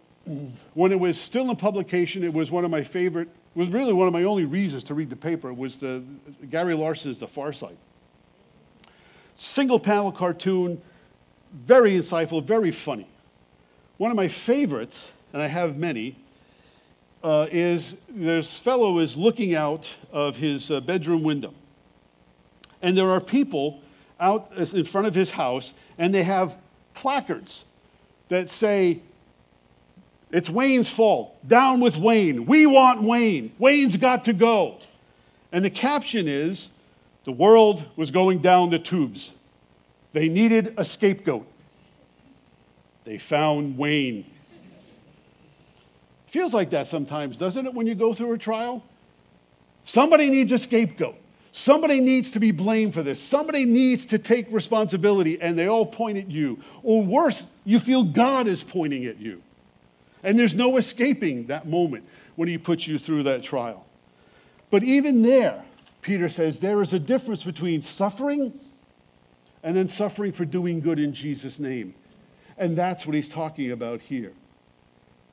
[0.74, 4.06] when it was still in publication, it was one of my favorite, was really one
[4.06, 5.52] of my only reasons to read the paper.
[5.52, 6.02] Was the
[6.48, 7.76] Gary Larson's The Far Side.
[9.34, 10.80] Single panel cartoon,
[11.52, 13.08] very insightful, very funny.
[13.96, 16.16] One of my favorites, and I have many,
[17.22, 21.54] uh, is this fellow is looking out of his uh, bedroom window.
[22.82, 23.80] And there are people
[24.18, 26.56] out in front of his house, and they have
[26.94, 27.64] placards
[28.28, 29.00] that say,
[30.30, 31.36] It's Wayne's fault.
[31.46, 32.46] Down with Wayne.
[32.46, 33.52] We want Wayne.
[33.58, 34.78] Wayne's got to go.
[35.52, 36.68] And the caption is,
[37.24, 39.32] The world was going down the tubes.
[40.12, 41.46] They needed a scapegoat.
[43.04, 44.24] They found Wayne.
[46.30, 48.84] Feels like that sometimes, doesn't it, when you go through a trial?
[49.82, 51.16] Somebody needs a scapegoat.
[51.50, 53.20] Somebody needs to be blamed for this.
[53.20, 56.62] Somebody needs to take responsibility, and they all point at you.
[56.84, 59.42] Or worse, you feel God is pointing at you.
[60.22, 62.04] And there's no escaping that moment
[62.36, 63.84] when He puts you through that trial.
[64.70, 65.64] But even there,
[66.00, 68.52] Peter says there is a difference between suffering
[69.64, 71.94] and then suffering for doing good in Jesus' name.
[72.56, 74.32] And that's what he's talking about here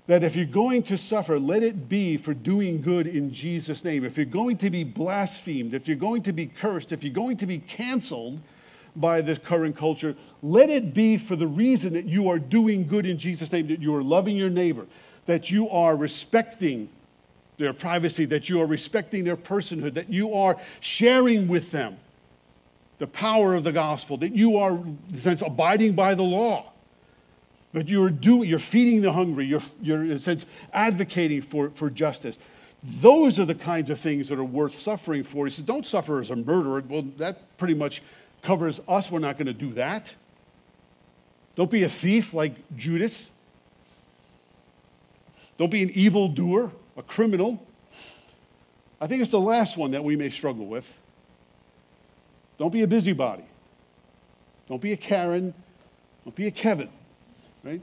[0.07, 4.05] that if you're going to suffer, let it be for doing good in Jesus' name.
[4.05, 7.37] If you're going to be blasphemed, if you're going to be cursed, if you're going
[7.37, 8.39] to be canceled
[8.95, 13.05] by the current culture, let it be for the reason that you are doing good
[13.05, 14.87] in Jesus' name, that you are loving your neighbor,
[15.25, 16.89] that you are respecting
[17.57, 21.97] their privacy, that you are respecting their personhood, that you are sharing with them
[22.99, 26.71] the power of the gospel, that you are, in a sense, abiding by the law.
[27.73, 31.89] But you're, doing, you're feeding the hungry, you're, you're, in a sense, advocating for, for
[31.89, 32.37] justice.
[32.81, 35.45] Those are the kinds of things that are worth suffering for.
[35.45, 36.81] He says, don't suffer as a murderer.
[36.87, 38.01] Well, that pretty much
[38.41, 39.11] covers us.
[39.11, 40.13] We're not going to do that.
[41.55, 43.29] Don't be a thief like Judas.
[45.57, 47.61] Don't be an evil doer, a criminal.
[49.01, 50.91] I think it's the last one that we may struggle with.
[52.57, 53.43] Don't be a busybody.
[54.67, 55.53] Don't be a Karen.
[56.23, 56.89] Don't be a Kevin
[57.67, 57.81] right?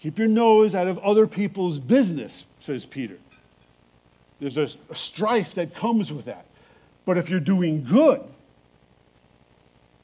[0.00, 3.18] Keep your nose out of other people's business, says Peter.
[4.40, 6.46] There's a, a strife that comes with that.
[7.04, 8.22] But if you're doing good,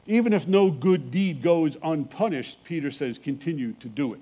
[0.07, 4.21] even if no good deed goes unpunished, Peter says, continue to do it.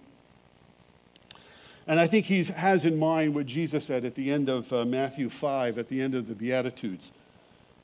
[1.87, 4.85] And I think he has in mind what Jesus said at the end of uh,
[4.85, 7.11] Matthew 5, at the end of the Beatitudes.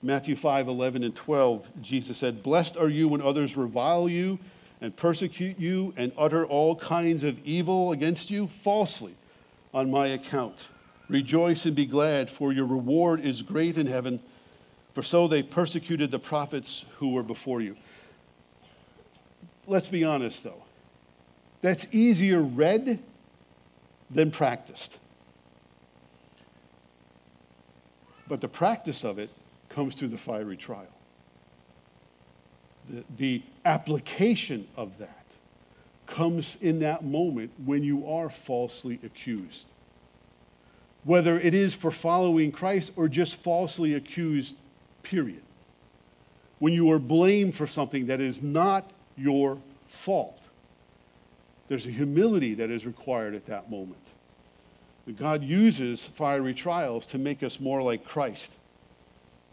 [0.00, 4.38] Matthew 5, 11 and 12, Jesus said, Blessed are you when others revile you
[4.80, 9.14] and persecute you and utter all kinds of evil against you falsely
[9.74, 10.64] on my account.
[11.08, 14.20] Rejoice and be glad, for your reward is great in heaven,
[14.94, 17.76] for so they persecuted the prophets who were before you.
[19.66, 20.62] Let's be honest, though.
[21.62, 23.00] That's easier read
[24.10, 24.98] than practiced.
[28.28, 29.30] But the practice of it
[29.68, 30.88] comes through the fiery trial
[33.16, 35.24] the, application of that
[36.06, 39.66] comes in that moment when you are falsely accused.
[41.04, 44.56] Whether it is for following Christ or just falsely accused,
[45.02, 45.42] period.
[46.58, 50.40] When you are blamed for something that is not your fault,
[51.68, 53.96] there's a humility that is required at that moment.
[55.18, 58.50] God uses fiery trials to make us more like Christ.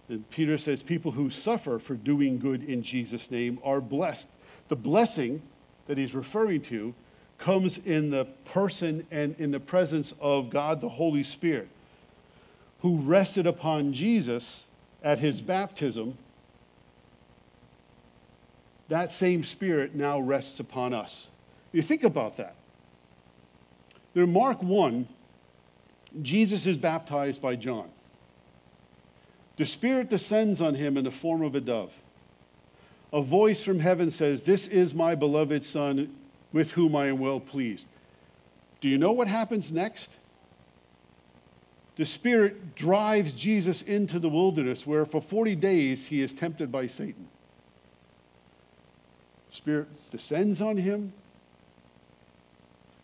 [0.10, 4.30] And Peter says people who suffer for doing good in Jesus' name are blessed.
[4.70, 5.42] The blessing
[5.88, 6.94] that he's referring to
[7.38, 11.70] comes in the person and in the presence of God the Holy Spirit,
[12.82, 14.64] who rested upon Jesus
[15.04, 16.18] at his baptism.
[18.88, 21.28] That same Spirit now rests upon us.
[21.72, 22.56] You think about that.
[24.16, 25.08] In Mark 1,
[26.22, 27.90] Jesus is baptized by John.
[29.58, 31.92] The Spirit descends on him in the form of a dove.
[33.12, 36.16] A voice from heaven says, This is my beloved Son,
[36.54, 37.88] with whom I am well pleased.
[38.82, 40.12] Do you know what happens next?
[41.96, 46.86] The Spirit drives Jesus into the wilderness where for 40 days he is tempted by
[46.86, 47.28] Satan.
[49.50, 51.14] Spirit descends on him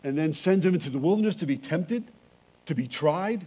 [0.04, 2.04] and then sends him into the wilderness to be tempted,
[2.66, 3.46] to be tried,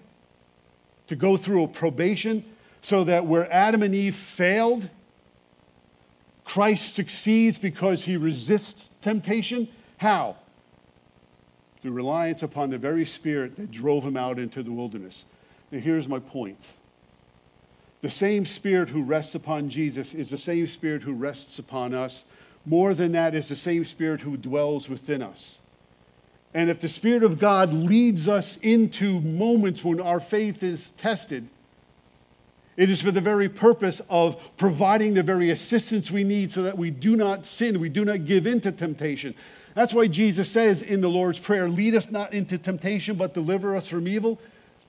[1.08, 2.44] to go through a probation
[2.88, 4.90] so that where Adam and Eve failed,
[6.46, 9.68] Christ succeeds because he resists temptation.
[9.98, 10.38] How?
[11.82, 15.26] Through reliance upon the very spirit that drove him out into the wilderness.
[15.70, 16.64] Now, here's my point.
[18.04, 22.24] The same spirit who rests upon Jesus is the same spirit who rests upon us.
[22.66, 25.58] More than that, is the same spirit who dwells within us.
[26.54, 31.50] And if the Spirit of God leads us into moments when our faith is tested,
[32.78, 36.78] it is for the very purpose of providing the very assistance we need so that
[36.78, 39.34] we do not sin, we do not give in to temptation.
[39.74, 43.76] That's why Jesus says in the Lord's Prayer, Lead us not into temptation, but deliver
[43.76, 44.40] us from evil.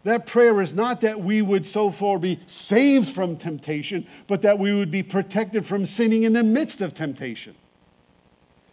[0.04, 4.58] That prayer is not that we would so far be saved from temptation, but that
[4.58, 7.54] we would be protected from sinning in the midst of temptation.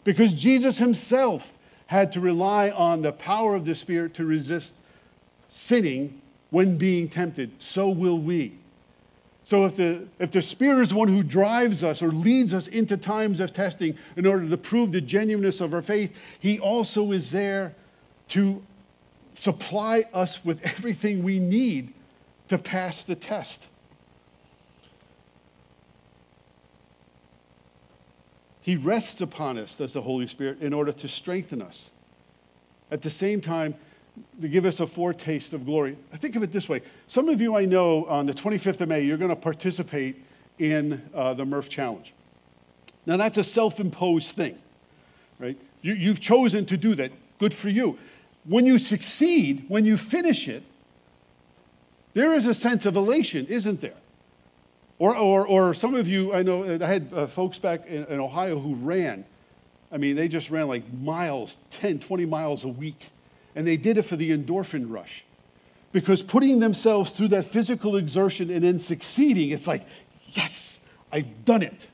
[0.03, 1.57] Because Jesus himself
[1.87, 4.75] had to rely on the power of the Spirit to resist
[5.49, 7.51] sinning when being tempted.
[7.59, 8.57] So will we.
[9.45, 12.97] So if the, if the Spirit is one who drives us or leads us into
[12.97, 17.29] times of testing in order to prove the genuineness of our faith, He also is
[17.29, 17.75] there
[18.29, 18.63] to
[19.35, 21.93] supply us with everything we need
[22.47, 23.67] to pass the test.
[28.61, 31.91] He rests upon us, does the Holy Spirit, in order to strengthen us.
[32.89, 33.75] At the same time,
[34.41, 35.97] to give us a foretaste of glory.
[36.13, 36.81] I think of it this way.
[37.07, 40.23] Some of you I know on the 25th of May, you're going to participate
[40.59, 42.13] in uh, the Murph Challenge.
[43.05, 44.57] Now, that's a self imposed thing,
[45.39, 45.57] right?
[45.81, 47.11] You, you've chosen to do that.
[47.37, 47.97] Good for you.
[48.45, 50.63] When you succeed, when you finish it,
[52.13, 53.93] there is a sense of elation, isn't there?
[54.97, 58.19] Or, or, or some of you, I know, I had uh, folks back in, in
[58.19, 59.25] Ohio who ran.
[59.91, 63.09] I mean, they just ran like miles, 10, 20 miles a week.
[63.55, 65.23] And they did it for the endorphin rush.
[65.91, 69.85] Because putting themselves through that physical exertion and then succeeding, it's like,
[70.27, 70.77] yes,
[71.11, 71.87] I've done it.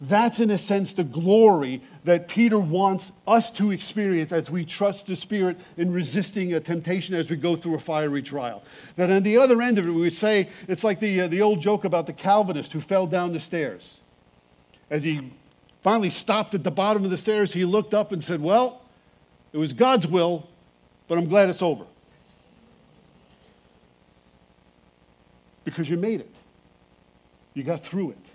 [0.00, 5.06] That's, in a sense, the glory that Peter wants us to experience as we trust
[5.06, 8.62] the Spirit in resisting a temptation as we go through a fiery trial.
[8.96, 11.40] That on the other end of it, we would say it's like the, uh, the
[11.40, 14.00] old joke about the Calvinist who fell down the stairs.
[14.90, 15.32] As he
[15.80, 18.82] finally stopped at the bottom of the stairs, he looked up and said, Well,
[19.54, 20.46] it was God's will,
[21.08, 21.84] but I'm glad it's over.
[25.64, 26.34] Because you made it,
[27.54, 28.26] you got through it,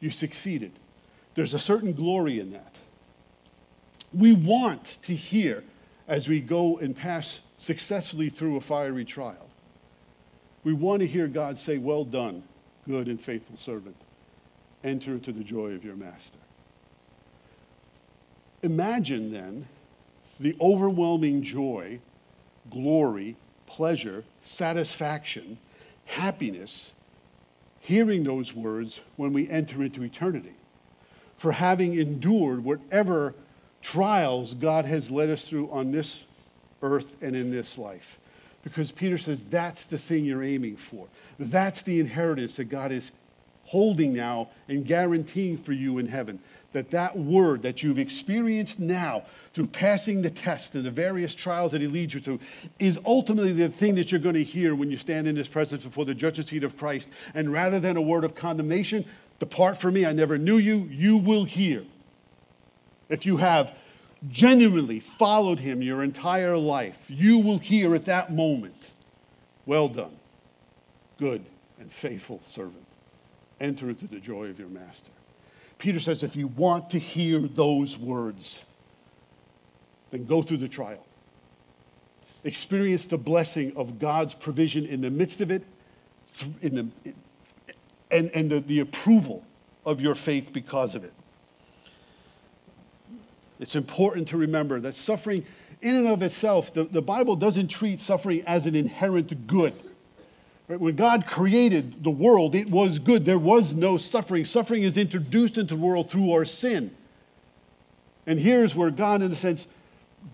[0.00, 0.72] you succeeded.
[1.34, 2.74] There's a certain glory in that.
[4.12, 5.62] We want to hear
[6.08, 9.48] as we go and pass successfully through a fiery trial.
[10.64, 12.42] We want to hear God say, Well done,
[12.86, 13.96] good and faithful servant.
[14.82, 16.38] Enter into the joy of your master.
[18.62, 19.66] Imagine then
[20.38, 21.98] the overwhelming joy,
[22.70, 25.58] glory, pleasure, satisfaction,
[26.04, 26.92] happiness,
[27.80, 30.54] hearing those words when we enter into eternity
[31.36, 33.34] for having endured whatever
[33.82, 36.20] trials God has led us through on this
[36.82, 38.18] earth and in this life.
[38.64, 41.06] Because Peter says that's the thing you're aiming for.
[41.38, 43.12] That's the inheritance that God is
[43.66, 46.40] holding now and guaranteeing for you in heaven.
[46.72, 51.72] That that word that you've experienced now through passing the test and the various trials
[51.72, 52.40] that he leads you through
[52.78, 55.84] is ultimately the thing that you're going to hear when you stand in his presence
[55.84, 57.08] before the judge's seat of Christ.
[57.34, 59.06] And rather than a word of condemnation,
[59.38, 60.88] Depart from me, I never knew you.
[60.90, 61.84] You will hear.
[63.08, 63.72] If you have
[64.28, 68.90] genuinely followed him your entire life, you will hear at that moment,
[69.66, 70.16] Well done,
[71.18, 71.44] good
[71.78, 72.85] and faithful servant.
[73.60, 75.10] Enter into the joy of your master.
[75.78, 78.62] Peter says, if you want to hear those words,
[80.10, 81.04] then go through the trial.
[82.44, 85.64] Experience the blessing of God's provision in the midst of it,
[86.62, 87.12] in the,
[88.10, 89.44] and, and the, the approval
[89.84, 91.12] of your faith because of it.
[93.58, 95.46] It's important to remember that suffering,
[95.80, 99.74] in and of itself, the, the Bible doesn't treat suffering as an inherent good.
[100.68, 103.24] When God created the world, it was good.
[103.24, 104.44] There was no suffering.
[104.44, 106.90] Suffering is introduced into the world through our sin.
[108.26, 109.68] And here's where God, in a sense,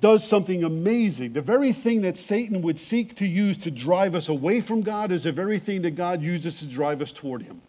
[0.01, 1.35] does something amazing.
[1.35, 5.13] The very thing that Satan would seek to use to drive us away from God
[5.13, 7.61] is the very thing that God uses to drive us toward Him.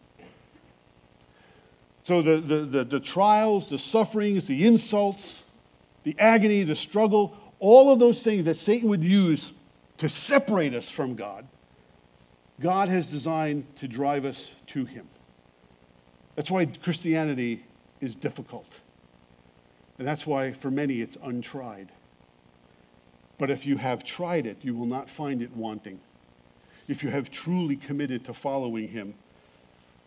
[2.01, 5.41] So the, the, the, the, trials, the sufferings, the insults,
[6.03, 9.51] the agony, the struggle, all of those things that Satan would use
[9.97, 11.47] to separate us from God,
[12.63, 15.05] God has designed to drive us to Him.
[16.35, 17.65] That's why Christianity
[17.99, 18.69] is difficult.
[19.99, 21.91] And that's why, for many, it's untried.
[23.37, 25.99] But if you have tried it, you will not find it wanting.
[26.87, 29.15] If you have truly committed to following Him.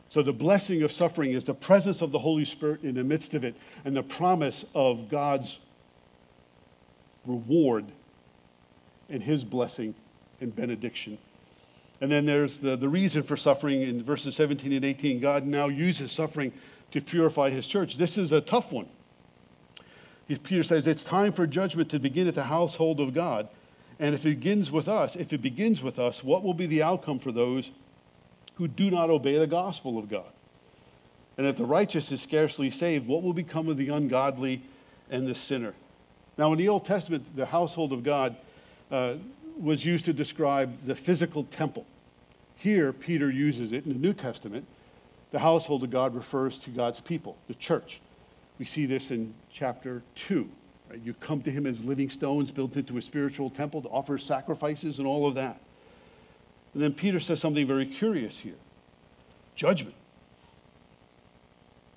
[0.09, 3.35] So, the blessing of suffering is the presence of the Holy Spirit in the midst
[3.35, 3.55] of it
[3.85, 5.59] and the promise of God's
[7.27, 7.85] reward
[9.11, 9.95] and His blessing
[10.41, 11.19] and benediction.
[12.01, 15.21] And then there's the, the reason for suffering in verses 17 and 18.
[15.21, 16.53] God now uses suffering
[16.91, 17.97] to purify His church.
[17.97, 18.89] This is a tough one.
[20.43, 23.49] Peter says it's time for judgment to begin at the household of God.
[23.99, 26.83] And if it begins with us, if it begins with us, what will be the
[26.83, 27.71] outcome for those
[28.57, 30.27] who do not obey the gospel of God?
[31.39, 34.63] And if the righteous is scarcely saved, what will become of the ungodly
[35.11, 35.75] and the sinner?
[36.37, 38.37] Now, in the Old Testament, the household of God
[38.91, 39.15] uh,
[39.59, 41.87] was used to describe the physical temple.
[42.57, 44.67] Here, Peter uses it in the New Testament.
[45.31, 48.01] The household of God refers to God's people, the church.
[48.59, 50.49] We see this in chapter 2.
[50.91, 51.01] Right?
[51.03, 54.99] You come to him as living stones built into a spiritual temple to offer sacrifices
[54.99, 55.61] and all of that.
[56.75, 58.57] And then Peter says something very curious here
[59.55, 59.95] judgment.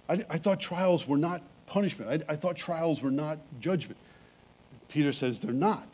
[0.07, 3.97] I, I thought trials were not punishment, I, I thought trials were not judgment.
[4.88, 5.88] Peter says they're not.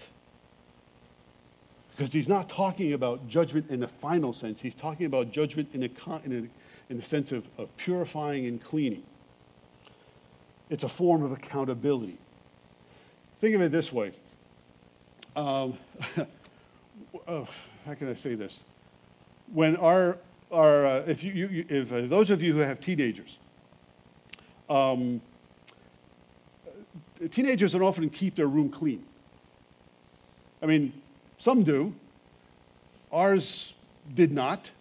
[1.96, 5.84] Because he's not talking about judgment in the final sense, he's talking about judgment in,
[5.84, 5.90] a,
[6.26, 6.32] in,
[6.90, 9.04] a, in the sense of, of purifying and cleaning.
[10.70, 12.18] It's a form of accountability.
[13.40, 14.12] Think of it this way.
[15.36, 15.78] Um,
[17.28, 17.48] oh,
[17.86, 18.60] how can I say this?
[19.54, 20.18] When our,
[20.52, 23.38] our uh, if you, you if uh, those of you who have teenagers,
[24.70, 25.22] um,
[27.32, 29.04] teenagers don't often keep their room clean.
[30.62, 30.94] I mean,
[31.46, 31.94] some do.
[33.12, 33.76] Ours
[34.16, 34.72] did not.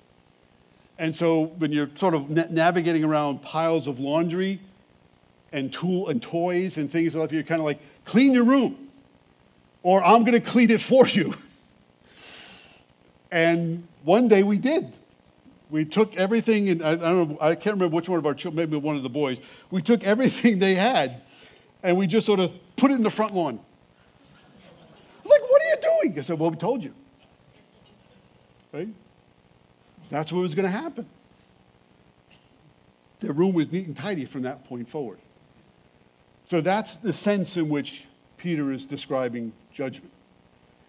[0.99, 4.61] And so when you're sort of navigating around piles of laundry
[5.53, 8.89] and tool and toys and things like that, you're kind of like, clean your room,
[9.83, 11.35] or I'm going to clean it for you.
[13.31, 14.93] And one day we did.
[15.69, 18.35] We took everything, and I, I don't know, I can't remember which one of our
[18.35, 19.41] children, maybe one of the boys.
[19.73, 21.21] We took everything they had,
[21.83, 23.59] and we just sort of put it in the front lawn.
[25.41, 26.95] Like, "What are you doing?" I said, "Well, we told you."
[28.73, 28.89] Right?
[30.11, 31.07] That's what was going to happen.
[33.21, 35.19] The room was neat and tidy from that point forward.
[36.45, 38.05] So that's the sense in which
[38.37, 40.11] Peter is describing judgment.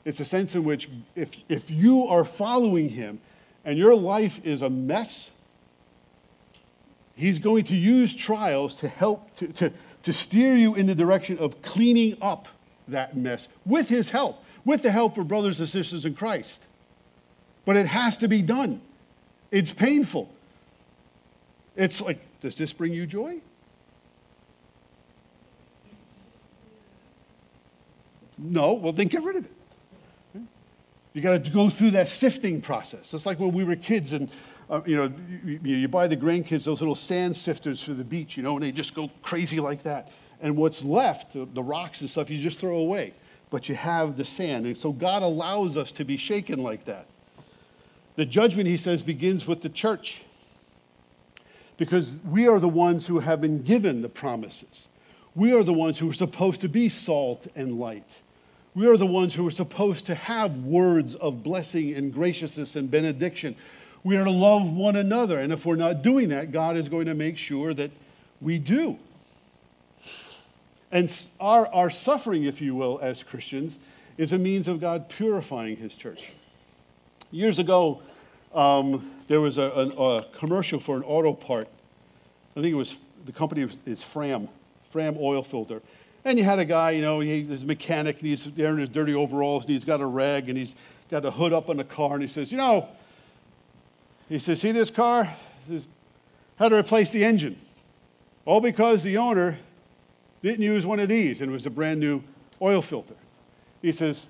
[0.04, 3.20] It's a sense in which if, if you are following him
[3.64, 5.32] and your life is a mess,
[7.16, 9.74] he's going to use trials to help to, to,
[10.04, 12.48] to steer you in the direction of cleaning up
[12.88, 16.62] that mess with his help, with the help of brothers and sisters in Christ.
[17.66, 18.82] But it has to be done.
[19.52, 20.30] It's painful.
[21.76, 23.42] It's like, does this bring you joy?
[28.38, 29.52] No, well, then get rid of it.
[31.14, 33.14] You got to go through that sifting process.
[33.14, 34.30] It's like when we were kids and,
[34.70, 35.14] uh, you know,
[35.46, 38.64] you, you, buy the grandkids those little sand sifters for the beach, you know, and
[38.64, 40.12] they just go crazy like that.
[40.46, 43.16] And what's left, the, rocks and stuff, you just throw away.
[43.50, 44.68] But you have the sand.
[44.68, 47.08] And so God allows us to be shaken like that.
[48.16, 50.22] The judgment, he says, begins with the church
[51.78, 54.88] because we are the ones who have been given the promises.
[55.34, 58.22] We are the ones who are supposed to be salt and light.
[58.76, 62.92] We are the ones who are supposed to have words of blessing and graciousness and
[62.92, 63.56] benediction.
[64.04, 65.40] We are to love one another.
[65.40, 67.90] And if we're not doing that, God is going to make sure that
[68.40, 69.00] we do.
[70.96, 73.78] And our, our suffering, if you will, as Christians,
[74.18, 76.24] is a means of God purifying his church.
[77.32, 78.02] Years ago,
[78.54, 81.68] um, there was a, a, commercial for an auto part.
[82.56, 84.48] I think it was the company is Fram,
[84.90, 85.82] Fram oil filter.
[86.24, 88.88] And you had a guy, you know, he's a mechanic, and he's there in his
[88.88, 90.76] dirty overalls, and he's got a rag, and he's
[91.12, 92.88] got a hood up on the car, and he says, you know,
[94.30, 95.36] he says, see this car?
[95.68, 95.88] Says,
[96.56, 97.60] How to replace the engine.
[98.46, 99.60] All because the owner
[100.46, 102.24] didn't use one of these, and it was a brand new
[102.62, 103.16] oil filter.
[103.82, 104.26] He says,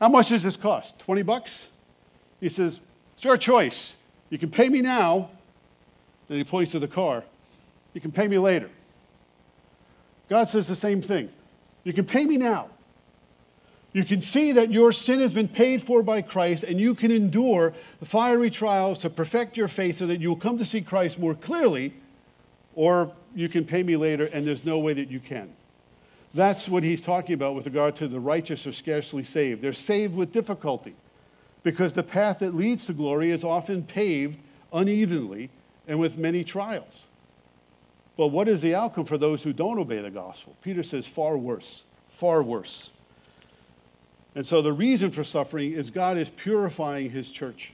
[0.00, 0.98] how much does this cost?
[0.98, 1.68] 20 bucks?
[2.40, 2.80] He says,
[3.14, 3.92] it's your choice.
[4.30, 5.30] You can pay me now.
[6.28, 7.22] Then he points to the car.
[7.94, 8.70] You can pay me later.
[10.28, 11.28] God says the same thing.
[11.84, 12.68] You can pay me now.
[13.92, 17.10] You can see that your sin has been paid for by Christ, and you can
[17.10, 21.18] endure the fiery trials to perfect your faith so that you'll come to see Christ
[21.18, 21.92] more clearly,
[22.74, 25.52] or you can pay me later, and there's no way that you can.
[26.34, 29.60] That's what he's talking about with regard to the righteous are scarcely saved.
[29.60, 30.94] They're saved with difficulty
[31.62, 34.38] because the path that leads to glory is often paved
[34.72, 35.50] unevenly
[35.86, 37.06] and with many trials.
[38.16, 40.56] But what is the outcome for those who don't obey the gospel?
[40.62, 42.90] Peter says, far worse, far worse.
[44.34, 47.72] And so the reason for suffering is God is purifying his church.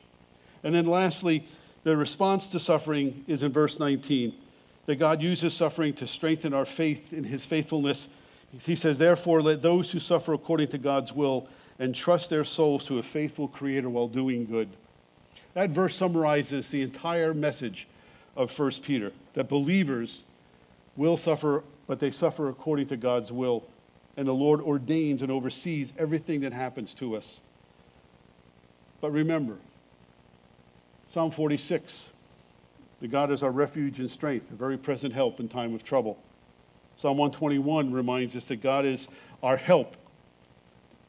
[0.65, 1.47] And then lastly,
[1.85, 4.35] the response to suffering is in verse 19
[4.89, 8.09] that God uses suffering to strengthen our faith in his faithfulness.
[8.63, 11.47] He says, Therefore, let those who suffer according to God's will
[11.79, 14.71] entrust their souls to a faithful Creator while doing good.
[15.53, 17.87] That verse summarizes the entire message
[18.35, 20.23] of 1 Peter that believers
[20.97, 23.65] will suffer, but they suffer according to God's will.
[24.17, 27.41] And the Lord ordains and oversees everything that happens to us.
[29.03, 29.59] But remember,
[31.13, 32.07] Psalm 46
[33.01, 36.19] that God is our refuge and strength, a very present help in time of trouble.
[36.97, 39.07] Psalm 121 reminds us that God is
[39.43, 39.97] our help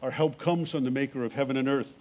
[0.02, 1.98] Our help comes from the maker of heaven and earth.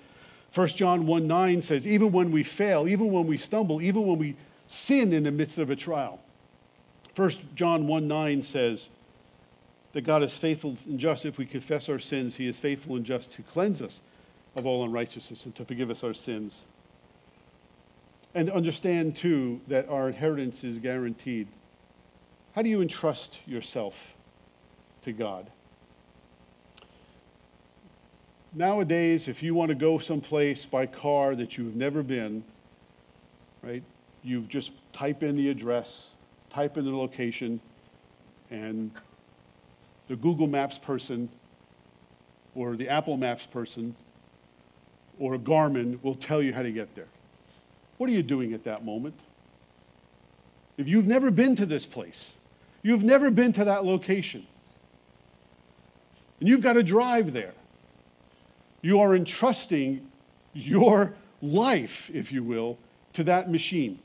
[0.55, 4.19] 1 John 1 9 says, even when we fail, even when we stumble, even when
[4.19, 4.37] we
[4.69, 6.21] sin in the midst of a trial.
[7.17, 8.89] 1 John 1 9 says
[9.93, 11.25] that God is faithful and just.
[11.25, 14.01] If we confess our sins, he is faithful and just to cleanse us
[14.55, 16.63] of all unrighteousness and to forgive us our sins.
[18.39, 21.49] And understand, too, that our inheritance is guaranteed.
[22.55, 24.15] How do you entrust yourself
[25.03, 25.51] to God?
[28.55, 32.45] Nowadays, if you want to go someplace by car that you've never been,
[33.61, 33.83] right,
[34.23, 36.11] you just type in the address,
[36.49, 37.61] type in the location,
[38.53, 38.93] and
[40.07, 41.29] the Google Maps person
[42.55, 43.97] or the Apple Maps person
[45.19, 47.09] or Garmin will tell you how to get there.
[47.99, 49.15] What are you doing at that moment?
[50.77, 52.31] If you've never been to this place,
[52.83, 54.47] you've never been to that location,
[56.41, 57.55] and you've got to drive there,
[58.81, 60.09] you are entrusting
[60.55, 62.79] your life, if you will,
[63.15, 63.99] to that machine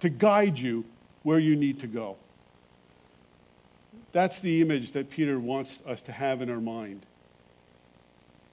[0.00, 0.84] to guide you
[1.22, 2.16] where you need to go.
[4.12, 7.06] That's the image that Peter wants us to have in our mind.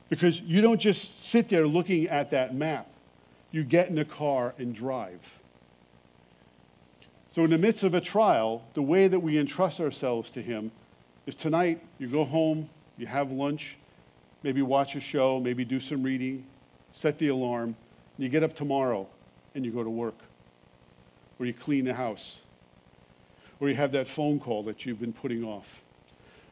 [0.07, 2.88] Because you don't just sit there looking at that map,
[3.51, 5.39] you get in a car and drive.
[7.31, 10.71] So, in the midst of a trial, the way that we entrust ourselves to Him
[11.25, 13.77] is tonight you go home, you have lunch,
[14.43, 16.45] maybe watch a show, maybe do some reading,
[16.91, 17.75] set the alarm,
[18.17, 19.07] and you get up tomorrow
[19.55, 20.17] and you go to work,
[21.39, 22.39] or you clean the house,
[23.59, 25.81] or you have that phone call that you've been putting off.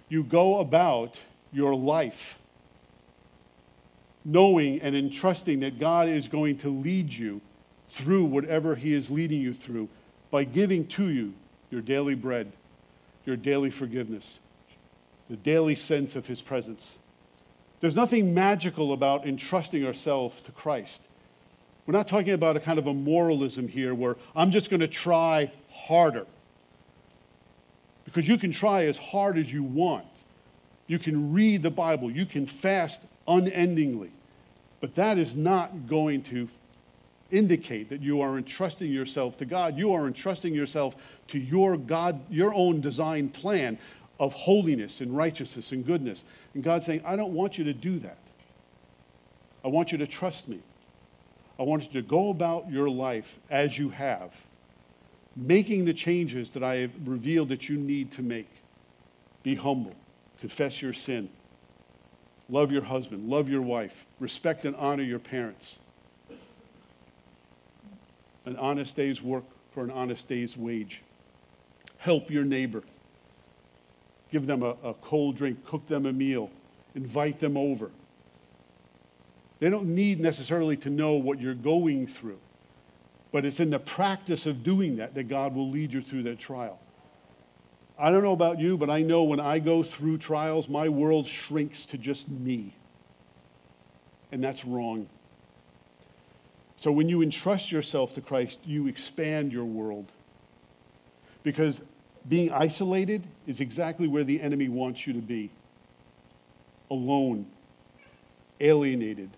[0.07, 1.19] You go about
[1.51, 2.37] your life
[4.31, 7.41] knowing and entrusting that God is going to lead you
[7.89, 9.89] through whatever He is leading you through
[10.31, 11.33] by giving to you
[11.71, 12.51] your daily bread,
[13.25, 14.39] your daily forgiveness,
[15.29, 16.97] the daily sense of His presence.
[17.81, 21.01] There's nothing magical about entrusting ourselves to Christ.
[21.85, 24.87] We're not talking about a kind of a moralism here where I'm just going to
[24.87, 26.27] try harder.
[28.05, 30.05] Because you can try as hard as you want.
[30.87, 32.11] You can read the Bible.
[32.11, 34.11] You can fast unendingly.
[34.81, 36.47] But that is not going to
[37.31, 39.77] indicate that you are entrusting yourself to God.
[39.77, 40.95] You are entrusting yourself
[41.27, 43.77] to your God, your own design plan
[44.19, 46.23] of holiness and righteousness and goodness.
[46.53, 48.17] And God's saying, I don't want you to do that.
[49.63, 50.59] I want you to trust me.
[51.59, 54.31] I want you to go about your life as you have,
[55.35, 58.49] making the changes that I have revealed that you need to make.
[59.43, 59.95] Be humble,
[60.39, 61.29] confess your sin,
[62.49, 65.77] love your husband, love your wife, respect and honor your parents.
[68.45, 71.01] An honest day's work for an honest day's wage.
[71.97, 72.83] Help your neighbor
[74.31, 76.49] give them a, a cold drink, cook them a meal,
[76.95, 77.91] invite them over.
[79.59, 82.39] They don't need necessarily to know what you're going through,
[83.31, 86.39] but it's in the practice of doing that that God will lead you through that
[86.39, 86.79] trial.
[87.99, 91.27] I don't know about you, but I know when I go through trials, my world
[91.27, 92.73] shrinks to just me.
[94.31, 95.09] And that's wrong.
[96.77, 100.05] So when you entrust yourself to Christ, you expand your world.
[101.43, 101.81] Because
[102.27, 105.49] being isolated is exactly where the enemy wants you to be
[106.89, 107.47] alone,
[108.61, 109.29] alienated,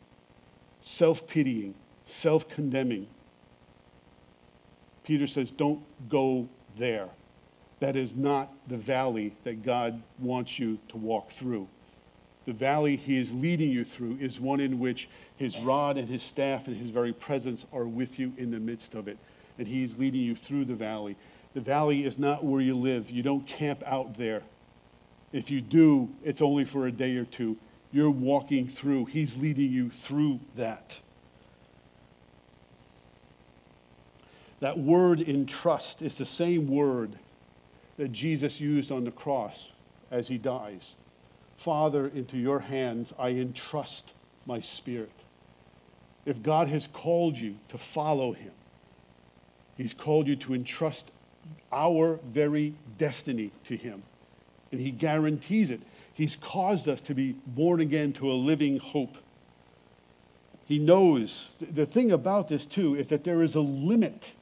[0.83, 1.73] self pitying,
[2.05, 3.07] self condemning.
[5.03, 6.47] Peter says, Don't go
[6.77, 7.09] there.
[7.81, 11.67] That is not the valley that God wants you to walk through.
[12.45, 16.21] The valley he is leading you through is one in which his rod and his
[16.21, 19.17] staff and his very presence are with you in the midst of it.
[19.57, 21.17] And he's leading you through the valley.
[21.55, 23.09] The valley is not where you live.
[23.09, 24.43] You don't camp out there.
[25.33, 27.57] If you do, it's only for a day or two.
[27.91, 30.99] You're walking through, He's leading you through that.
[34.59, 37.17] That word in trust is the same word
[38.01, 39.67] that Jesus used on the cross
[40.09, 40.95] as he dies.
[41.55, 44.13] Father, into your hands I entrust
[44.47, 45.11] my spirit.
[46.25, 48.53] If God has called you to follow him,
[49.77, 51.11] he's called you to entrust
[51.71, 54.01] our very destiny to Him.
[54.71, 55.81] And He guarantees it.
[56.11, 59.17] He's caused us to be born again to a living hope.
[60.65, 61.49] He knows.
[61.59, 64.33] The thing about this, too, is that there is a limit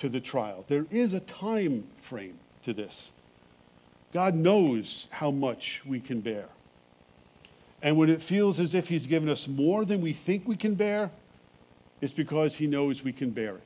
[0.00, 3.10] to the trial, there is a time frame to this.
[4.12, 6.46] God knows how much we can bear.
[7.82, 10.74] And when it feels as if He's given us more than we think we can
[10.74, 11.10] bear,
[12.00, 13.62] it's because He knows we can bear it.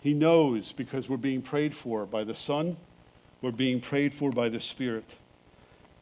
[0.00, 2.76] He knows because we're being prayed for by the Son,
[3.40, 5.14] we're being prayed for by the Spirit.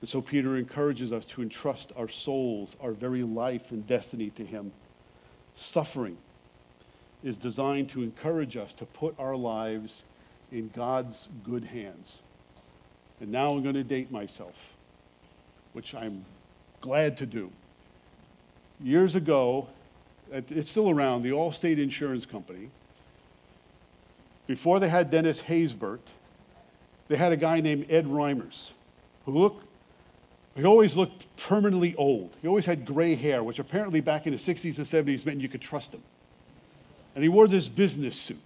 [0.01, 4.45] And so Peter encourages us to entrust our souls, our very life and destiny to
[4.45, 4.73] Him.
[5.55, 6.17] Suffering
[7.25, 10.03] is designed to encourage us to put our lives
[10.53, 12.19] in God's good hands.
[13.21, 14.55] And now I'm going to date myself,
[15.73, 16.27] which I'm
[16.83, 17.51] glad to do.
[18.81, 19.69] Years ago,
[20.31, 22.69] it's still around, the Allstate Insurance Company,
[24.47, 26.01] before they had Dennis Haysbert,
[27.09, 28.71] they had a guy named Ed Reimers
[29.25, 29.67] who looked,
[30.55, 32.37] he always looked permanently old.
[32.43, 35.49] He always had gray hair, which apparently back in the 60s and 70s meant you
[35.49, 36.03] could trust him.
[37.15, 38.39] And he wore this business suit.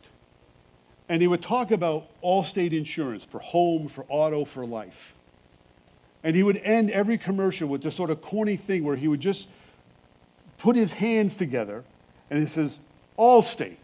[1.08, 5.14] And he would talk about Allstate insurance for home, for auto, for life.
[6.22, 9.20] And he would end every commercial with this sort of corny thing where he would
[9.20, 9.48] just
[10.58, 11.84] put his hands together
[12.30, 12.78] and he says,
[13.18, 13.76] Allstate,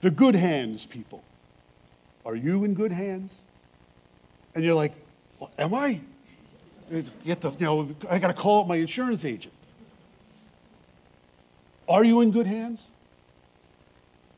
[0.00, 1.22] the good hands people.
[2.24, 3.36] Are you in good hands?
[4.54, 4.92] And you're like,
[5.38, 6.00] well, am I?
[6.90, 7.04] You
[7.60, 9.52] know, I got to call up my insurance agent.
[11.88, 12.82] Are you in good hands?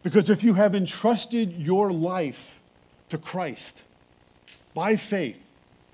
[0.02, 2.60] Because if you have entrusted your life
[3.10, 3.82] to Christ
[4.74, 5.38] by faith,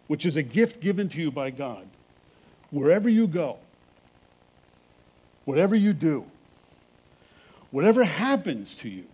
[0.07, 1.87] which is a gift given to you by God,
[2.71, 3.59] wherever you go,
[5.45, 6.25] whatever you do,
[7.71, 9.07] whatever happens to you,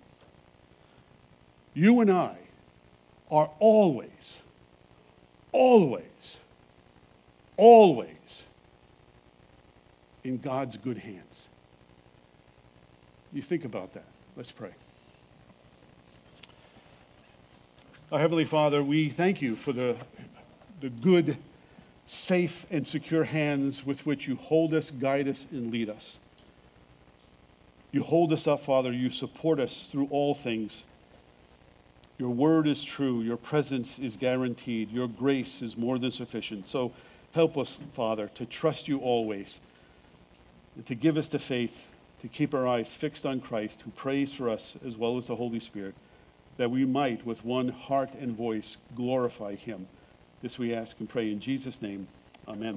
[1.74, 2.36] you and I
[3.30, 4.36] are always,
[5.52, 6.36] always,
[7.56, 8.44] always
[10.22, 11.48] in God's good hands.
[13.32, 14.04] You think about that.
[14.36, 14.70] Let's pray.
[18.12, 19.96] Our Heavenly Father, we thank you for the,
[20.82, 21.38] the good,
[22.06, 26.18] safe, and secure hands with which you hold us, guide us, and lead us.
[27.90, 28.92] You hold us up, Father.
[28.92, 30.82] You support us through all things.
[32.18, 33.22] Your word is true.
[33.22, 34.90] Your presence is guaranteed.
[34.90, 36.68] Your grace is more than sufficient.
[36.68, 36.92] So
[37.32, 39.58] help us, Father, to trust you always
[40.76, 41.86] and to give us the faith
[42.20, 45.36] to keep our eyes fixed on Christ, who prays for us as well as the
[45.36, 45.94] Holy Spirit,
[46.56, 49.88] that we might, with one heart and voice, glorify him.
[50.42, 52.08] This we ask and pray in Jesus' name.
[52.46, 52.70] Amen.